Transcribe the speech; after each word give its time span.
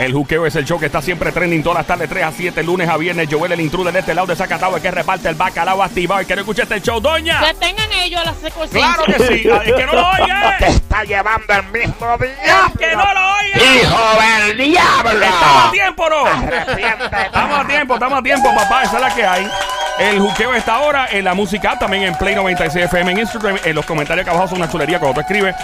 El 0.00 0.14
juqueo 0.14 0.46
es 0.46 0.56
el 0.56 0.64
show 0.64 0.80
que 0.80 0.86
está 0.86 1.02
siempre 1.02 1.30
trending 1.30 1.62
todas 1.62 1.76
las 1.80 1.86
tardes, 1.86 2.08
3 2.08 2.24
a 2.24 2.32
7, 2.32 2.62
lunes 2.62 2.88
a 2.88 2.96
viernes. 2.96 3.28
Joel, 3.30 3.52
el 3.52 3.60
intruder 3.60 3.92
de 3.92 4.00
este 4.00 4.14
lado 4.14 4.26
de 4.28 4.34
Zacatau, 4.34 4.74
el 4.74 4.80
que 4.80 4.90
reparte 4.90 5.28
el 5.28 5.34
bacalao 5.34 5.82
activado. 5.82 6.22
El 6.22 6.26
que 6.26 6.34
no 6.36 6.40
escucha 6.40 6.62
este 6.62 6.80
show, 6.80 7.00
doña. 7.00 7.38
Que 7.40 7.52
tengan 7.52 7.92
ellos 7.92 8.24
las 8.24 8.34
secuencias. 8.38 8.82
Claro 8.82 9.04
que 9.04 9.18
sí. 9.26 9.46
El 9.46 9.74
que 9.74 9.84
no 9.86 9.92
lo 9.92 10.10
Te 10.16 10.22
oye. 10.22 10.66
está 10.74 11.04
llevando 11.04 11.52
el 11.52 11.64
mismo 11.64 12.14
El 12.18 12.34
diablo. 12.42 12.72
que 12.78 12.96
no 12.96 13.12
lo 13.12 13.36
oye. 13.36 13.82
¡Hijo 13.82 14.46
del 14.48 14.56
diablo! 14.56 15.10
Estamos 15.22 15.64
a 15.66 15.70
tiempo, 15.70 16.08
¿no? 16.08 16.26
Estamos 16.26 17.60
a 17.60 17.66
tiempo, 17.66 17.94
estamos 17.94 18.18
a 18.18 18.22
tiempo, 18.22 18.54
papá. 18.54 18.82
Esa 18.84 18.96
es 18.96 19.02
la 19.02 19.14
que 19.14 19.26
hay. 19.26 19.50
El 19.98 20.18
juqueo 20.20 20.54
está 20.54 20.76
ahora 20.76 21.08
en 21.10 21.24
la 21.24 21.34
música, 21.34 21.78
también 21.78 22.04
en 22.04 22.14
Play 22.14 22.34
96 22.34 22.86
FM, 22.86 23.12
en 23.12 23.18
Instagram. 23.18 23.58
En 23.64 23.74
los 23.74 23.84
comentarios 23.84 24.24
acá 24.24 24.32
abajo 24.34 24.48
son 24.48 24.58
una 24.58 24.70
chulería 24.70 24.98
cuando 24.98 25.14
tú 25.14 25.20
escribes. 25.20 25.54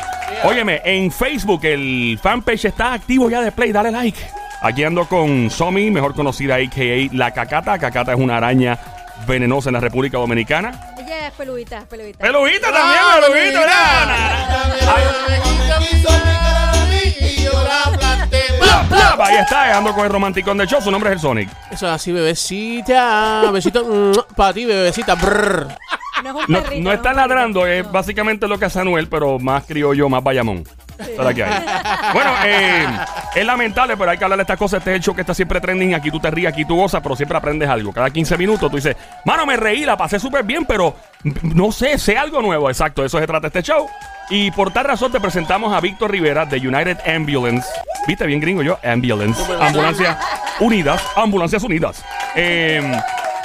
Óyeme, 0.45 0.83
en 0.85 1.11
Facebook 1.11 1.65
el 1.65 2.19
fanpage 2.23 2.67
está 2.67 2.93
activo 2.93 3.31
ya 3.31 3.41
de 3.41 3.53
Play. 3.53 3.73
Dale 3.73 3.91
like. 3.91 4.19
Aquí 4.61 4.85
ando 4.85 5.07
con 5.07 5.51
Somi, 5.51 5.91
mejor 5.91 6.15
conocida 6.15 6.57
a.k.a. 6.57 7.15
La 7.15 7.31
Cacata. 7.33 7.79
Cacata 7.79 8.13
es 8.13 8.19
una 8.19 8.37
araña 8.37 8.79
venenosa 9.27 9.71
en 9.71 9.75
la 9.75 9.81
República 9.81 10.19
Dominicana. 10.19 10.95
Ella 10.99 11.29
es 11.29 11.33
peludita, 11.33 11.85
peludita. 11.89 12.19
Pelujita 12.19 12.73
también, 12.73 13.03
pelujita. 13.21 13.61
mira. 13.61 13.73
Bla, 15.69 16.26
bla. 18.89 19.17
Ahí 19.27 19.37
está, 19.37 19.77
ando 19.77 19.95
con 19.95 20.05
el 20.05 20.11
romanticón 20.13 20.59
del 20.59 20.67
show. 20.69 20.81
Su 20.81 20.91
nombre 20.91 21.11
es 21.11 21.15
el 21.17 21.21
Sonic. 21.21 21.49
Eso 21.71 21.87
es 21.87 21.93
así, 21.93 22.13
bebecita. 22.13 23.51
Besito 23.51 24.13
para 24.37 24.53
ti, 24.53 24.65
bebecita. 24.65 25.15
Brr. 25.15 25.69
No 26.25 26.31
es 26.31 26.35
un 26.49 26.53
No, 26.55 26.63
perrito. 26.63 26.83
no 26.83 26.91
es 26.93 26.97
está 26.97 27.13
ladrando, 27.13 27.67
es 27.67 27.91
básicamente 27.91 28.49
lo 28.49 28.59
que 28.59 28.65
hace 28.65 28.81
Anuel, 28.81 29.09
pero 29.09 29.39
más 29.39 29.65
criollo, 29.65 30.09
más 30.09 30.23
bayamón. 30.23 30.65
Esa 30.99 31.11
es 31.11 31.19
la 31.19 31.35
que 31.35 31.45
hay. 31.45 31.65
Bueno, 32.13 32.31
eh, 32.45 32.87
es 33.35 33.45
lamentable, 33.45 33.97
pero 33.97 34.11
hay 34.11 34.19
que 34.19 34.25
hablar 34.25 34.39
de 34.39 34.43
estas 34.43 34.59
cosas. 34.59 34.79
Este 34.79 34.91
es 34.93 34.97
el 34.97 35.03
show 35.03 35.15
que 35.15 35.23
está 35.23 35.35
siempre 35.35 35.61
trending. 35.61 35.95
Aquí 35.95 36.11
tú 36.11 36.21
te 36.21 36.31
ríes, 36.31 36.53
aquí 36.53 36.65
tú 36.65 36.77
gozas, 36.77 37.03
pero 37.03 37.17
siempre 37.17 37.37
aprendes 37.37 37.69
algo. 37.69 37.93
Cada 37.93 38.11
15 38.11 38.39
minutos 38.39 38.71
tú 38.71 38.77
dices, 38.77 38.97
mano, 39.25 39.47
me 39.47 39.57
reí, 39.57 39.85
la 39.85 39.97
pasé 39.97 40.19
súper 40.19 40.45
bien, 40.45 40.65
pero 40.65 40.97
no 41.43 41.73
sé, 41.73 41.99
sé 41.99 42.17
algo 42.17 42.41
nuevo. 42.41 42.69
Exacto, 42.71 43.03
de 43.03 43.09
eso 43.09 43.19
se 43.19 43.27
trata 43.27 43.49
este 43.49 43.63
show. 43.63 43.89
Y 44.31 44.51
por 44.51 44.73
tal 44.73 44.87
razón 44.87 45.13
te 45.13 45.21
presentamos 45.21 45.73
a 45.73 45.81
Víctor 45.81 46.11
Rivera 46.11 46.47
de 46.47 46.59
United 46.59 46.99
Ambulance. 47.07 47.69
¿Viste 48.07 48.27
bien 48.27 48.41
gringo 48.41 48.63
yo? 48.63 48.79
Ambulance. 48.83 49.41
Ambulancias 49.61 50.19
Unidas. 50.61 51.03
Ambulancias 51.17 51.63
Unidas. 51.63 52.05
Eh, 52.35 52.83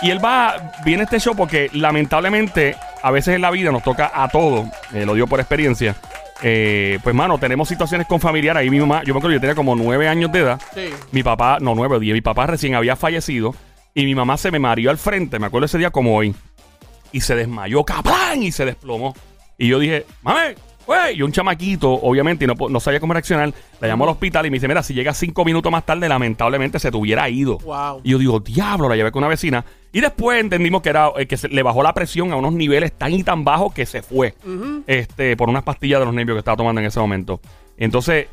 y 0.01 0.09
él 0.09 0.23
va, 0.23 0.73
viene 0.83 1.03
este 1.03 1.19
show 1.19 1.35
porque 1.35 1.69
lamentablemente 1.73 2.75
a 3.03 3.11
veces 3.11 3.35
en 3.35 3.41
la 3.41 3.51
vida 3.51 3.71
nos 3.71 3.83
toca 3.83 4.11
a 4.13 4.27
todos, 4.29 4.67
eh, 4.93 5.05
lo 5.05 5.13
digo 5.13 5.27
por 5.27 5.39
experiencia. 5.39 5.95
Eh, 6.41 6.99
pues 7.03 7.15
mano, 7.15 7.37
tenemos 7.37 7.67
situaciones 7.67 8.07
con 8.07 8.19
familiares. 8.19 8.61
Ahí 8.61 8.69
mi 8.69 8.79
mamá, 8.79 9.03
yo 9.03 9.13
me 9.13 9.19
acuerdo 9.19 9.29
que 9.29 9.35
yo 9.35 9.41
tenía 9.41 9.55
como 9.55 9.75
nueve 9.75 10.07
años 10.07 10.31
de 10.31 10.39
edad. 10.39 10.61
Sí. 10.73 10.89
Mi 11.11 11.23
papá, 11.23 11.57
no, 11.61 11.75
nueve 11.75 11.97
o 11.97 11.99
diez, 11.99 12.13
mi 12.13 12.21
papá 12.21 12.47
recién 12.47 12.75
había 12.75 12.95
fallecido 12.95 13.53
y 13.93 14.05
mi 14.05 14.15
mamá 14.15 14.37
se 14.37 14.51
me 14.51 14.59
mareó 14.59 14.89
al 14.89 14.97
frente, 14.97 15.39
me 15.39 15.47
acuerdo 15.47 15.65
ese 15.65 15.77
día 15.77 15.91
como 15.91 16.15
hoy. 16.15 16.33
Y 17.11 17.21
se 17.21 17.35
desmayó, 17.35 17.83
cabrón, 17.83 18.41
y 18.41 18.51
se 18.51 18.65
desplomó. 18.65 19.13
Y 19.57 19.67
yo 19.67 19.79
dije, 19.79 20.05
mame, 20.21 20.55
güey, 20.87 21.17
y 21.17 21.21
un 21.21 21.31
chamaquito, 21.31 21.91
obviamente, 21.91 22.45
y 22.45 22.47
no 22.47 22.79
sabía 22.79 22.99
cómo 22.99 23.13
reaccionar, 23.13 23.53
la 23.79 23.87
llamó 23.87 24.05
al 24.05 24.11
hospital 24.11 24.45
y 24.45 24.49
me 24.49 24.55
dice, 24.55 24.67
mira, 24.67 24.81
si 24.81 24.93
llega 24.93 25.13
cinco 25.13 25.43
minutos 25.43 25.71
más 25.71 25.85
tarde, 25.85 26.07
lamentablemente 26.07 26.79
se 26.79 26.89
te 26.89 26.97
hubiera 26.97 27.27
ido. 27.29 27.57
Wow. 27.59 28.01
Y 28.03 28.11
yo 28.11 28.17
digo, 28.17 28.39
diablo, 28.39 28.87
la 28.87 28.95
llevé 28.95 29.11
con 29.11 29.19
una 29.19 29.27
vecina. 29.27 29.65
Y 29.93 30.01
después 30.01 30.39
entendimos 30.39 30.81
que 30.81 30.89
era 30.89 31.11
eh, 31.17 31.25
que 31.25 31.37
se, 31.37 31.49
le 31.49 31.63
bajó 31.63 31.83
la 31.83 31.93
presión 31.93 32.31
a 32.31 32.35
unos 32.35 32.53
niveles 32.53 32.93
tan 32.93 33.13
y 33.13 33.23
tan 33.23 33.43
bajos 33.43 33.73
que 33.73 33.85
se 33.85 34.01
fue. 34.01 34.33
Este, 34.87 35.35
por 35.35 35.49
unas 35.49 35.63
pastillas 35.63 35.99
de 35.99 36.05
los 36.05 36.13
nervios 36.13 36.35
que 36.35 36.39
estaba 36.39 36.57
tomando 36.57 36.79
en 36.81 36.87
ese 36.87 36.99
momento. 36.99 37.41
Entonces, 37.77 38.27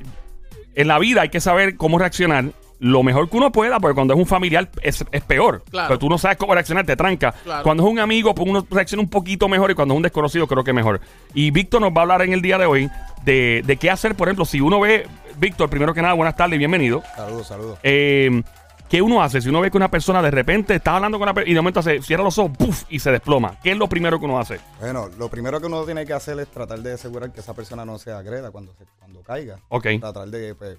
en 0.75 0.89
la 0.89 0.99
vida 0.99 1.23
hay 1.23 1.31
que 1.31 1.41
saber 1.41 1.77
cómo 1.77 1.99
reaccionar 1.99 2.45
lo 2.81 3.03
mejor 3.03 3.29
que 3.29 3.37
uno 3.37 3.51
pueda, 3.51 3.81
porque 3.81 3.95
cuando 3.95 4.15
es 4.15 4.21
un 4.21 4.27
familiar 4.27 4.71
es, 4.83 5.05
es 5.11 5.23
peor. 5.23 5.65
Claro. 5.71 5.89
Pero 5.89 5.99
tú 5.99 6.09
no 6.09 6.17
sabes 6.17 6.37
cómo 6.37 6.55
reaccionar, 6.55 6.87
te 6.87 6.95
tranca. 6.95 7.33
Claro. 7.33 7.65
Cuando 7.65 7.83
es 7.83 7.91
un 7.91 7.99
amigo, 7.99 8.35
pues 8.35 8.49
uno 8.49 8.65
reacciona 8.71 9.03
un 9.03 9.11
poquito 9.11 9.49
mejor 9.49 9.71
y 9.73 9.75
cuando 9.75 9.95
es 9.95 9.97
un 9.97 10.03
desconocido, 10.03 10.47
creo 10.47 10.63
que 10.63 10.73
mejor. 10.73 11.01
Y 11.35 11.51
Víctor 11.51 11.81
nos 11.81 11.91
va 11.91 11.99
a 11.99 12.03
hablar 12.03 12.23
en 12.23 12.33
el 12.33 12.43
día 12.43 12.57
de 12.59 12.67
hoy 12.67 12.89
de, 13.25 13.63
de 13.67 13.77
qué 13.77 13.91
hacer, 13.91 14.15
por 14.15 14.29
ejemplo, 14.29 14.45
si 14.45 14.61
uno 14.61 14.79
ve, 14.79 15.07
Víctor, 15.39 15.69
primero 15.69 15.93
que 15.93 16.03
nada, 16.03 16.15
buenas 16.15 16.37
tardes 16.37 16.55
y 16.55 16.59
bienvenido. 16.59 17.03
Saludos, 17.17 17.49
saludos. 17.49 17.79
Eh, 17.83 18.43
¿Qué 18.89 19.03
uno 19.03 19.23
hace 19.23 19.41
si 19.43 19.49
uno 19.51 19.61
ve 19.61 19.71
que 19.71 19.77
una 19.77 19.91
persona 19.91 20.23
de 20.23 20.31
repente 20.31 20.75
está 20.75 20.97
hablando 20.97 21.19
con 21.19 21.25
una 21.27 21.35
persona 21.35 21.51
y 21.51 21.55
de 21.55 21.61
momento 21.61 21.83
se 21.83 22.01
cierra 22.01 22.25
los 22.25 22.39
ojos 22.39 22.87
y 22.89 22.99
se 23.01 23.11
desploma? 23.11 23.59
¿Qué 23.63 23.73
es 23.73 23.77
lo 23.77 23.87
primero 23.89 24.19
que 24.19 24.25
uno 24.25 24.39
hace? 24.39 24.59
Bueno, 24.81 25.09
lo 25.19 25.29
primero 25.29 25.61
que 25.61 25.67
uno 25.67 25.85
tiene 25.85 26.07
que 26.07 26.15
hacer 26.15 26.39
es 26.41 26.49
tratar 26.49 26.79
de 26.81 26.93
asegurar 26.95 27.31
que 27.33 27.41
esa 27.41 27.53
persona 27.55 27.85
no 27.85 27.99
se 27.99 28.13
agreda 28.13 28.51
cuando, 28.51 28.73
se- 28.75 28.87
cuando 28.99 29.21
caiga. 29.23 29.59
Ok. 29.69 29.87
Tratar 30.01 30.29
de 30.29 30.55
pues, 30.55 30.79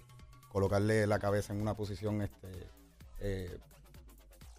colocarle 0.51 1.05
la 1.05 1.19
cabeza 1.19 1.53
en 1.53 1.61
una 1.61 1.75
posición 1.75 2.21
este, 2.23 2.47
eh, 3.21 3.57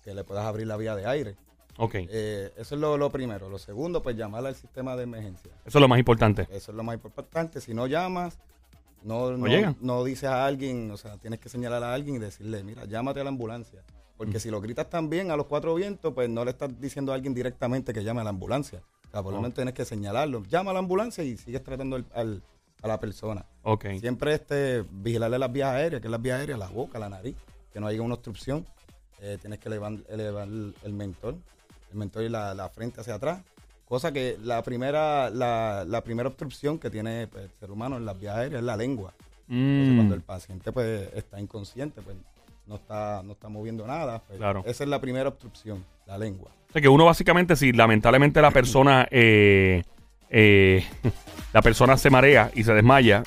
que 0.05 0.15
le 0.15 0.23
puedas 0.23 0.47
abrir 0.47 0.69
la 0.69 0.77
vía 0.77 0.95
de 0.95 1.07
aire. 1.07 1.35
Ok. 1.77 1.95
Eh, 1.97 2.53
eso 2.57 2.75
es 2.77 2.81
lo, 2.81 2.97
lo 2.97 3.11
primero. 3.11 3.49
Lo 3.49 3.59
segundo, 3.59 4.01
pues 4.03 4.17
llamar 4.17 4.47
al 4.47 4.55
sistema 4.55 4.95
de 4.95 5.03
emergencia. 5.05 5.51
Eso 5.67 5.79
es 5.79 5.83
lo 5.83 5.89
más 5.89 5.99
importante. 5.99 6.43
Eso 6.53 6.71
es 6.71 6.77
lo 6.77 6.83
más 6.85 6.95
importante. 6.95 7.61
Si 7.61 7.75
no 7.75 7.87
llamas, 7.89 8.39
no, 9.03 9.31
no, 9.37 9.47
llegan. 9.47 9.77
no 9.81 10.05
dices 10.05 10.25
a 10.29 10.45
alguien, 10.47 10.91
o 10.91 10.97
sea, 10.97 11.17
tienes 11.19 11.41
que 11.41 11.49
señalar 11.49 11.83
a 11.83 11.95
alguien 11.95 12.17
y 12.17 12.19
decirle, 12.19 12.63
mira, 12.63 12.85
llámate 12.85 13.21
a 13.21 13.25
la 13.25 13.31
ambulancia. 13.31 13.83
Porque 14.17 14.37
Mm. 14.37 14.41
si 14.41 14.51
lo 14.51 14.61
gritas 14.61 14.91
también 14.91 15.31
a 15.31 15.37
los 15.37 15.47
cuatro 15.47 15.75
vientos, 15.75 16.13
pues 16.13 16.29
no 16.29 16.45
le 16.45 16.51
estás 16.51 16.79
diciendo 16.81 17.13
a 17.13 17.15
alguien 17.15 17.33
directamente 17.35 17.93
que 17.95 18.05
llame 18.05 18.21
a 18.21 18.25
la 18.25 18.31
ambulancia. 18.31 18.83
O 19.09 19.11
sea, 19.11 19.23
por 19.23 19.33
lo 19.33 19.39
Oh. 19.39 19.43
menos 19.43 19.55
tienes 19.55 19.73
que 19.75 19.85
señalarlo. 19.85 20.43
Llama 20.45 20.71
a 20.71 20.75
la 20.75 20.81
ambulancia 20.81 21.25
y 21.25 21.37
sigues 21.37 21.63
tratando 21.65 21.97
al- 21.97 22.07
al- 22.15 22.43
a 22.83 22.89
la 22.89 23.01
persona. 23.01 23.45
Ok. 23.63 23.87
Siempre 24.01 24.35
este, 24.35 24.85
vigilarle 24.91 25.39
las 25.39 25.51
vías 25.53 25.69
aéreas, 25.71 26.01
que 26.01 26.07
es 26.07 26.11
las 26.11 26.21
vías 26.23 26.39
aéreas, 26.39 26.59
la 26.59 26.69
boca, 26.69 26.99
la 26.99 27.09
nariz, 27.09 27.35
que 27.73 27.81
no 27.81 27.87
haya 27.87 28.01
una 28.03 28.15
obstrucción. 28.15 28.67
Eh, 29.23 29.37
tienes 29.41 29.59
que 29.59 29.69
elevar, 29.69 29.93
elevar 30.09 30.49
el, 30.49 30.75
el 30.83 30.93
mentón, 30.93 31.43
el 31.93 31.99
mentón 31.99 32.25
y 32.25 32.29
la, 32.29 32.55
la 32.55 32.69
frente 32.71 33.01
hacia 33.01 33.15
atrás. 33.15 33.43
Cosa 33.91 34.13
que 34.13 34.37
la 34.45 34.63
primera, 34.63 35.31
la, 35.31 35.85
la 35.85 36.05
primera 36.05 36.29
obstrucción 36.29 36.79
que 36.79 36.91
tiene 36.91 37.27
pues, 37.27 37.47
el 37.47 37.51
ser 37.59 37.73
humano 37.73 37.97
en 37.97 38.05
las 38.07 38.17
vías 38.17 38.37
aéreas 38.37 38.61
es 38.61 38.65
la 38.65 38.77
lengua. 38.77 39.13
Entonces, 39.49 39.93
Mm, 39.93 39.97
cuando 39.97 40.15
el 40.15 40.21
paciente 40.21 40.71
pues, 40.71 41.09
está 41.13 41.41
inconsciente, 41.41 42.01
pues 42.01 42.17
no 42.69 42.77
está, 42.77 43.21
no 43.25 43.33
está 43.33 43.49
moviendo 43.49 43.85
nada. 43.89 44.23
pues, 44.29 44.39
Claro. 44.39 44.63
Esa 44.65 44.85
es 44.85 44.89
la 44.91 45.01
primera 45.01 45.29
obstrucción, 45.29 45.85
la 46.07 46.17
lengua. 46.17 46.53
O 46.69 46.73
sea 46.73 46.81
que 46.81 46.89
uno 46.89 47.05
básicamente, 47.05 47.57
si 47.57 47.73
lamentablemente 47.73 48.41
la 48.41 48.53
persona, 48.53 49.09
eh, 49.11 49.83
eh, 50.29 50.85
la 51.53 51.61
persona 51.61 51.97
se 51.97 52.11
marea 52.11 52.53
y 52.55 52.63
se 52.63 52.73
desmaya, 52.73 53.25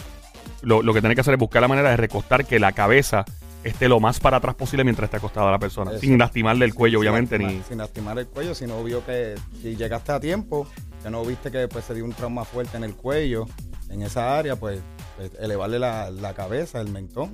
lo, 0.61 0.81
lo 0.81 0.93
que 0.93 1.01
tiene 1.01 1.13
que 1.13 1.19
hacer 1.19 1.33
es 1.33 1.39
buscar 1.41 1.61
la 1.61 1.67
manera 1.67 1.89
de 1.89 1.97
recostar 1.97 2.45
que 2.45 2.57
la 2.57 2.71
cabeza 2.71 3.25
esté 3.63 3.87
lo 3.87 3.99
más 3.99 4.19
para 4.19 4.37
atrás 4.37 4.55
posible 4.55 4.83
mientras 4.83 5.07
está 5.07 5.17
acostada 5.17 5.51
la 5.51 5.59
persona, 5.59 5.91
Eso. 5.91 5.99
sin 6.01 6.17
lastimarle 6.17 6.65
el 6.65 6.73
cuello, 6.73 6.99
Sin 6.99 7.07
obviamente, 7.09 7.37
lastimar- 7.37 7.53
ni... 7.57 7.63
Sin 7.63 7.77
lastimar 7.77 8.19
el 8.19 8.27
cuello, 8.27 8.55
si 8.55 8.65
no 8.67 8.83
vio 8.83 9.05
que 9.05 9.35
si 9.61 9.75
llegaste 9.75 10.11
a 10.11 10.19
tiempo, 10.19 10.67
que 11.01 11.09
no 11.09 11.23
viste 11.25 11.51
que 11.51 11.67
pues, 11.67 11.85
se 11.85 11.93
dio 11.93 12.05
un 12.05 12.13
trauma 12.13 12.45
fuerte 12.45 12.77
en 12.77 12.83
el 12.83 12.95
cuello, 12.95 13.45
en 13.89 14.01
esa 14.01 14.37
área, 14.37 14.55
pues, 14.55 14.79
pues, 15.17 15.31
elevarle 15.39 15.79
la, 15.79 16.09
la 16.09 16.33
cabeza, 16.33 16.81
el 16.81 16.89
mentón, 16.89 17.31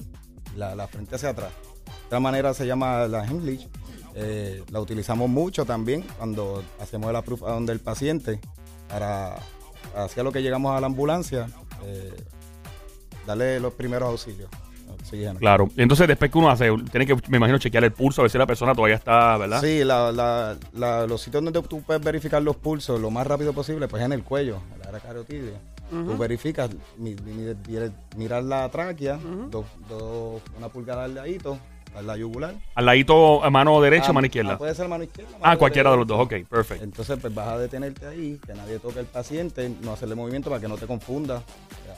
la, 0.56 0.76
la 0.76 0.88
frente 0.88 1.16
hacia 1.16 1.30
atrás. 1.30 1.52
De 1.86 2.06
otra 2.08 2.20
manera 2.20 2.54
se 2.54 2.66
llama 2.68 3.08
la 3.08 3.26
Heimlich. 3.26 3.68
Eh, 4.16 4.64
la 4.72 4.80
utilizamos 4.80 5.30
mucho 5.30 5.66
también 5.66 6.04
cuando 6.18 6.64
hacemos 6.82 7.14
la 7.14 7.22
proof 7.22 7.44
a 7.44 7.52
donde 7.52 7.72
el 7.74 7.80
paciente 7.80 8.40
para 8.90 9.38
hacia 9.96 10.24
lo 10.24 10.32
que 10.32 10.42
llegamos 10.42 10.76
a 10.76 10.82
la 10.82 10.88
ambulancia, 10.88 11.48
eh, 11.86 12.12
darle 13.28 13.60
los 13.60 13.74
primeros 13.76 14.10
auxilios. 14.10 14.50
Oxígeno. 15.10 15.40
Claro. 15.40 15.70
Y 15.76 15.82
entonces 15.82 16.08
después 16.08 16.32
que 16.32 16.38
uno 16.38 16.50
hace, 16.50 16.70
tiene 16.92 17.06
que, 17.06 17.16
me 17.30 17.38
imagino, 17.38 17.58
chequear 17.58 17.84
el 17.84 17.92
pulso, 17.92 18.22
a 18.22 18.24
ver 18.24 18.32
si 18.32 18.38
la 18.38 18.46
persona 18.46 18.74
todavía 18.76 18.96
está, 18.96 19.38
¿verdad? 19.38 19.62
Sí, 19.62 19.84
la, 19.84 20.12
la- 20.12 20.56
la- 20.74 21.08
los 21.08 21.22
sitios 21.22 21.44
donde 21.44 21.62
tú 21.64 21.82
puedes 21.82 22.04
verificar 22.04 22.42
los 22.42 22.56
pulsos 22.56 23.00
lo 23.00 23.10
más 23.12 23.26
rápido 23.26 23.54
posible, 23.54 23.88
pues 23.88 24.04
en 24.04 24.14
el 24.14 24.24
cuello, 24.24 24.60
en 24.76 24.82
el 24.82 24.88
área 24.88 25.00
carotidia. 25.00 25.60
Tú 25.90 26.16
verificas, 26.18 26.70
mi- 26.98 27.16
mi- 27.16 27.56
mi- 27.68 27.92
mirar 28.16 28.44
la 28.44 28.70
tráquea, 28.70 29.18
dos, 29.50 29.66
dos- 29.90 30.42
una 30.58 30.70
pulgada 30.70 31.06
al 31.06 31.16
ladito, 31.16 31.58
a 31.96 32.04
la 32.04 32.16
yugular. 32.16 32.54
Al 32.76 32.86
ladito, 32.86 33.44
a 33.44 33.50
mano 33.50 33.82
derecha 33.82 34.06
o 34.06 34.10
Ah, 34.12 34.14
mano 34.14 34.26
ah, 34.26 34.28
izquierda. 34.28 34.58
puede 34.60 34.76
ser 34.76 34.88
mano 34.88 35.04
izquierda. 35.04 35.32
Ah, 35.42 35.58
cualquiera 35.58 35.90
de 35.90 35.98
los 35.98 36.06
dos, 36.06 36.20
ok, 36.20 36.34
perfecto. 36.48 36.84
Entonces, 36.84 37.18
pues 37.20 37.34
vas 37.34 37.48
a 37.48 37.58
detenerte 37.58 38.06
ahí, 38.06 38.40
que 38.46 38.54
nadie 38.54 38.78
toque 38.78 39.00
al 39.00 39.08
paciente, 39.08 39.72
no 39.82 39.94
hacerle 39.94 40.14
movimiento 40.14 40.52
para 40.52 40.62
que 40.62 40.68
no 40.68 40.78
te 40.78 40.86
confunda, 40.86 41.42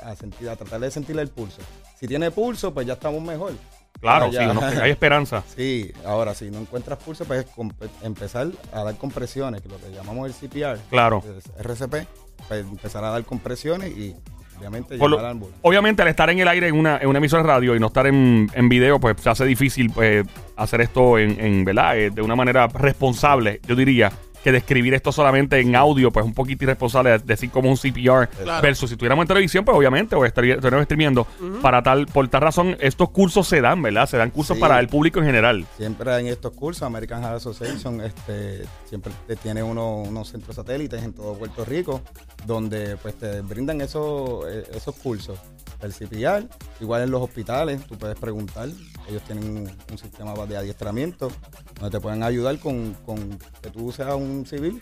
a, 0.05 0.15
sentir, 0.15 0.49
a 0.49 0.55
tratar 0.55 0.79
de 0.79 0.89
sentirle 0.89 1.21
el 1.23 1.27
pulso. 1.27 1.61
Si 2.01 2.07
tiene 2.07 2.31
pulso, 2.31 2.73
pues 2.73 2.85
ya 2.87 2.93
estamos 2.93 3.21
mejor. 3.21 3.53
Claro, 4.01 4.25
Ah, 4.25 4.71
sí, 4.73 4.79
hay 4.81 4.89
esperanza. 4.91 5.43
Sí, 5.55 5.91
ahora 6.03 6.33
si 6.33 6.49
no 6.49 6.57
encuentras 6.57 6.97
pulso, 6.97 7.23
pues 7.25 7.45
comp- 7.55 7.75
empezar 8.01 8.47
a 8.73 8.83
dar 8.83 8.95
compresiones, 8.97 9.61
que 9.61 9.69
lo 9.69 9.77
que 9.77 9.91
llamamos 9.91 10.27
el 10.27 10.33
CPR, 10.33 10.79
Claro. 10.89 11.23
es 11.37 11.45
RCP, 11.63 12.07
pues 12.47 12.61
empezar 12.65 13.03
a 13.03 13.11
dar 13.11 13.23
compresiones 13.23 13.95
y 13.95 14.15
obviamente 14.57 14.97
lo- 14.97 15.17
llamar 15.21 15.35
obviamente 15.61 16.01
al 16.01 16.07
estar 16.07 16.29
en 16.31 16.39
el 16.39 16.47
aire 16.47 16.67
en 16.69 16.75
una, 16.79 16.97
en 16.97 17.07
una 17.07 17.19
emisora 17.19 17.43
de 17.43 17.49
radio 17.49 17.75
y 17.75 17.79
no 17.79 17.87
estar 17.87 18.07
en, 18.07 18.49
en 18.55 18.67
video, 18.69 18.99
pues 18.99 19.21
se 19.21 19.29
hace 19.29 19.45
difícil 19.45 19.91
pues, 19.91 20.25
hacer 20.55 20.81
esto 20.81 21.19
en, 21.19 21.39
en, 21.39 21.63
¿verdad? 21.63 21.95
Eh, 21.99 22.09
de 22.09 22.23
una 22.23 22.35
manera 22.35 22.65
responsable, 22.67 23.59
yo 23.67 23.75
diría. 23.75 24.11
Que 24.43 24.51
describir 24.51 24.93
esto 24.93 25.11
solamente 25.11 25.59
en 25.59 25.75
audio, 25.75 26.11
pues 26.11 26.25
un 26.25 26.33
poquito 26.33 26.63
irresponsable 26.63 27.11
de 27.11 27.19
decir 27.19 27.49
como 27.51 27.69
un 27.69 27.77
CPR 27.77 28.27
Claro. 28.27 28.61
versus 28.61 28.89
si 28.89 28.95
estuviéramos 28.95 29.23
en 29.23 29.27
televisión, 29.27 29.63
pues 29.65 29.77
obviamente, 29.77 30.15
o 30.15 30.25
estuviéramos 30.25 30.85
streamiendo. 30.85 31.27
Para 31.61 31.83
tal, 31.83 32.07
por 32.07 32.27
tal 32.27 32.41
razón, 32.41 32.75
estos 32.79 33.09
cursos 33.11 33.47
se 33.47 33.61
dan, 33.61 33.81
¿verdad? 33.81 34.07
Se 34.07 34.17
dan 34.17 34.31
cursos 34.31 34.57
Sí. 34.57 34.61
para 34.61 34.79
el 34.79 34.87
público 34.87 35.19
en 35.19 35.25
general. 35.25 35.65
Siempre 35.77 36.17
en 36.19 36.27
estos 36.27 36.51
cursos, 36.53 36.83
American 36.83 37.21
Heart 37.21 37.35
Association 37.37 38.01
este, 38.01 38.63
siempre 38.85 39.11
te 39.27 39.35
tiene 39.35 39.61
uno- 39.63 39.97
unos 39.97 40.29
centros 40.29 40.55
satélites 40.55 41.03
en 41.03 41.13
todo 41.13 41.33
Puerto 41.35 41.63
Rico 41.65 42.01
donde 42.45 42.97
pues 42.97 43.15
te 43.15 43.41
brindan 43.41 43.81
esos, 43.81 44.45
eh, 44.49 44.63
esos 44.73 44.95
cursos. 44.95 45.37
El 45.81 45.93
CPR, 45.93 46.47
igual 46.79 47.03
en 47.03 47.11
los 47.11 47.21
hospitales, 47.21 47.83
tú 47.87 47.97
puedes 47.97 48.17
preguntar, 48.17 48.69
ellos 49.09 49.21
tienen 49.23 49.43
un, 49.45 49.71
un 49.91 49.97
sistema 49.97 50.33
de 50.45 50.57
adiestramiento 50.57 51.31
donde 51.79 51.97
te 51.97 52.01
pueden 52.01 52.21
ayudar 52.23 52.59
con, 52.59 52.93
con 53.05 53.37
que 53.61 53.69
tú 53.71 53.91
seas 53.91 54.13
un 54.13 54.30
civil 54.45 54.81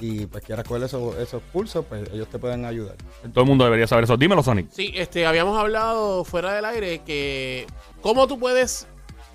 y 0.00 0.26
pues 0.26 0.44
quieras 0.44 0.66
coger 0.66 0.84
esos, 0.84 1.16
esos 1.16 1.42
cursos, 1.52 1.84
pues 1.88 2.08
ellos 2.12 2.28
te 2.28 2.38
pueden 2.38 2.64
ayudar. 2.64 2.94
Todo 3.32 3.42
el 3.42 3.48
mundo 3.48 3.64
debería 3.64 3.86
saber 3.86 4.04
eso. 4.04 4.16
Dímelo, 4.16 4.42
Sonic. 4.42 4.68
Sí, 4.70 4.92
este, 4.94 5.26
habíamos 5.26 5.58
hablado 5.58 6.24
fuera 6.24 6.52
del 6.54 6.64
aire 6.64 7.00
que 7.04 7.66
cómo 8.00 8.26
tú 8.28 8.38
puedes... 8.38 8.86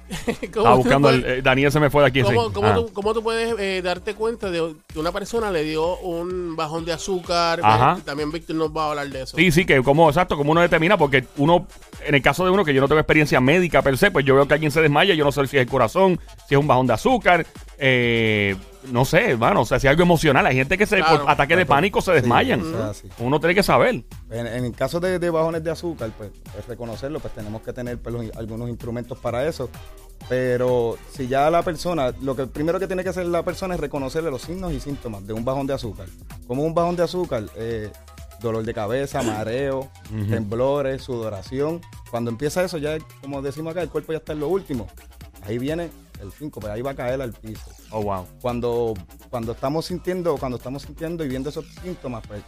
cómo 0.53 0.69
tú 0.71 0.77
buscando, 0.77 1.07
puedes- 1.09 1.23
el, 1.25 1.31
eh, 1.31 1.41
Daniel 1.41 1.71
se 1.71 1.79
me 1.79 1.89
fue 1.89 2.01
de 2.03 2.07
aquí. 2.09 2.21
¿Cómo, 2.21 2.47
sí. 2.47 2.53
cómo 2.53 2.67
Ah. 2.67 2.75
tú, 2.75 2.89
cómo 2.93 3.13
tú 3.13 3.23
puedes 3.23 3.55
eh, 3.57 3.81
darte 3.81 4.13
cuenta 4.15 4.51
de 4.51 4.75
que 4.91 4.99
una 4.99 5.11
persona 5.11 5.49
le 5.49 5.63
dio 5.63 5.97
un 5.99 6.55
bajón 6.55 6.83
de 6.85 6.91
azúcar? 6.93 7.61
Ajá. 7.63 7.97
Eh, 7.99 8.01
También 8.05 8.29
Víctor 8.31 8.55
nos 8.57 8.69
va 8.75 8.85
a 8.85 8.89
hablar 8.91 9.07
de 9.09 9.23
eso. 9.23 9.35
Sí, 9.37 9.51
sí, 9.51 9.65
que 9.65 9.81
como, 9.81 10.07
exacto, 10.09 10.35
como 10.37 10.51
uno 10.51 10.61
determina, 10.61 10.97
porque 10.97 11.25
uno, 11.37 11.67
en 12.05 12.15
el 12.15 12.21
caso 12.21 12.43
de 12.45 12.51
uno 12.51 12.63
que 12.65 12.73
yo 12.73 12.81
no 12.81 12.87
tengo 12.87 12.99
experiencia 12.99 13.39
médica 13.41 13.81
per 13.81 13.97
se, 13.97 14.11
pues 14.11 14.25
yo 14.25 14.35
veo 14.35 14.47
que 14.47 14.53
alguien 14.53 14.71
se 14.71 14.81
desmaya, 14.81 15.13
yo 15.13 15.23
no 15.23 15.31
sé 15.31 15.47
si 15.47 15.57
es 15.57 15.63
el 15.63 15.69
corazón, 15.69 16.19
si 16.47 16.55
es 16.55 16.59
un 16.59 16.67
bajón 16.67 16.85
de 16.87 16.93
azúcar, 16.93 17.45
eh, 17.77 18.55
no 18.91 19.05
sé, 19.05 19.31
hermano, 19.31 19.61
o 19.61 19.65
sea, 19.65 19.79
si 19.79 19.87
es 19.87 19.91
algo 19.91 20.03
emocional. 20.03 20.45
Hay 20.45 20.55
gente 20.55 20.77
que 20.77 20.85
se, 20.85 20.97
Claro. 20.97 21.21
por 21.21 21.29
ataque 21.31 21.55
de 21.55 21.65
pánico 21.65 22.01
se 22.01 22.11
Sí, 22.11 22.15
desmayan. 22.21 22.61
o 22.61 22.77
sea, 22.77 22.93
sí. 22.93 23.07
Uno 23.19 23.39
tiene 23.39 23.55
que 23.55 23.63
saber. 23.63 24.03
En, 24.29 24.47
en 24.47 24.65
el 24.65 24.71
caso 24.73 24.99
de, 24.99 25.19
de 25.19 25.29
bajones 25.29 25.63
de 25.63 25.71
azúcar, 25.71 26.11
pues, 26.17 26.31
pues 26.51 26.67
reconocerlo, 26.67 27.19
pues 27.19 27.33
tenemos 27.33 27.61
que 27.61 27.73
tener 27.73 27.97
pues, 28.01 28.13
los- 28.13 28.35
algunos 28.37 28.69
instrumentos 28.69 29.17
para 29.17 29.47
eso. 29.47 29.69
Pero 30.29 30.97
si 31.11 31.27
ya 31.27 31.49
la 31.49 31.63
persona, 31.63 32.13
lo 32.21 32.35
que 32.35 32.47
primero 32.47 32.79
que 32.79 32.87
tiene 32.87 33.03
que 33.03 33.09
hacer 33.09 33.25
la 33.25 33.43
persona 33.43 33.73
es 33.75 33.79
reconocerle 33.79 34.31
los 34.31 34.41
signos 34.41 34.71
y 34.71 34.79
síntomas 34.79 35.25
de 35.27 35.33
un 35.33 35.43
bajón 35.43 35.67
de 35.67 35.73
azúcar. 35.73 36.07
Como 36.47 36.63
un 36.63 36.73
bajón 36.73 36.95
de 36.95 37.03
azúcar, 37.03 37.43
eh, 37.55 37.91
dolor 38.41 38.63
de 38.63 38.73
cabeza, 38.73 39.21
mareo, 39.21 39.89
temblores, 40.29 41.01
sudoración. 41.03 41.81
Cuando 42.09 42.31
empieza 42.31 42.63
eso, 42.63 42.77
ya 42.77 42.97
como 43.21 43.41
decimos 43.41 43.71
acá, 43.71 43.81
el 43.81 43.89
cuerpo 43.89 44.11
ya 44.13 44.19
está 44.19 44.33
en 44.33 44.39
lo 44.39 44.47
último. 44.47 44.87
Ahí 45.45 45.57
viene 45.57 45.89
el 46.23 46.31
5, 46.31 46.59
pues 46.59 46.71
ahí 46.73 46.81
va 46.81 46.91
a 46.91 46.95
caer 46.95 47.21
al 47.21 47.33
piso 47.33 47.69
Oh, 47.91 48.01
wow. 48.01 48.25
cuando, 48.41 48.93
cuando 49.29 49.51
estamos 49.51 49.85
sintiendo, 49.85 50.37
cuando 50.37 50.57
estamos 50.57 50.81
sintiendo 50.83 51.23
y 51.23 51.27
viendo 51.27 51.49
esos 51.49 51.65
síntomas, 51.83 52.23
pues 52.27 52.41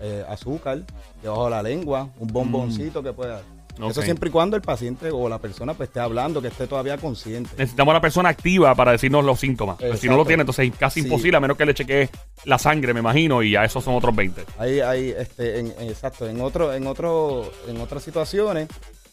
eh, 0.00 0.24
azúcar 0.28 0.82
debajo 1.22 1.44
de 1.46 1.50
la 1.50 1.62
lengua, 1.62 2.08
un 2.18 2.28
bomboncito 2.28 3.02
que 3.02 3.12
pueda. 3.12 3.42
Eso 3.88 4.02
siempre 4.02 4.28
y 4.28 4.32
cuando 4.32 4.56
el 4.56 4.62
paciente 4.62 5.10
o 5.10 5.26
la 5.28 5.38
persona 5.38 5.72
pues 5.72 5.88
esté 5.88 6.00
hablando, 6.00 6.42
que 6.42 6.48
esté 6.48 6.66
todavía 6.66 6.98
consciente. 6.98 7.48
Necesitamos 7.56 7.92
a 7.92 7.94
la 7.94 8.00
persona 8.00 8.28
activa 8.28 8.74
para 8.74 8.92
decirnos 8.92 9.24
los 9.24 9.40
síntomas. 9.40 9.76
Pues 9.78 10.00
si 10.00 10.08
no 10.08 10.16
lo 10.18 10.26
tiene, 10.26 10.42
entonces 10.42 10.70
es 10.70 10.76
casi 10.76 11.00
Sí. 11.00 11.06
imposible, 11.06 11.38
a 11.38 11.40
menos 11.40 11.56
que 11.56 11.64
le 11.64 11.72
chequee 11.72 12.10
la 12.44 12.58
sangre, 12.58 12.92
me 12.92 13.00
imagino, 13.00 13.42
y 13.42 13.52
ya 13.52 13.64
esos 13.64 13.82
son 13.82 13.94
otros 13.94 14.14
20. 14.14 14.44
Ahí, 14.58 14.80
ahí, 14.80 15.14
este, 15.16 15.60
en- 15.60 15.74
exacto, 15.88 16.28
en 16.28 16.40
otro, 16.42 16.74
en 16.74 16.86
otro, 16.86 17.50
en 17.68 17.80
otras 17.80 18.02
situaciones, 18.02 18.68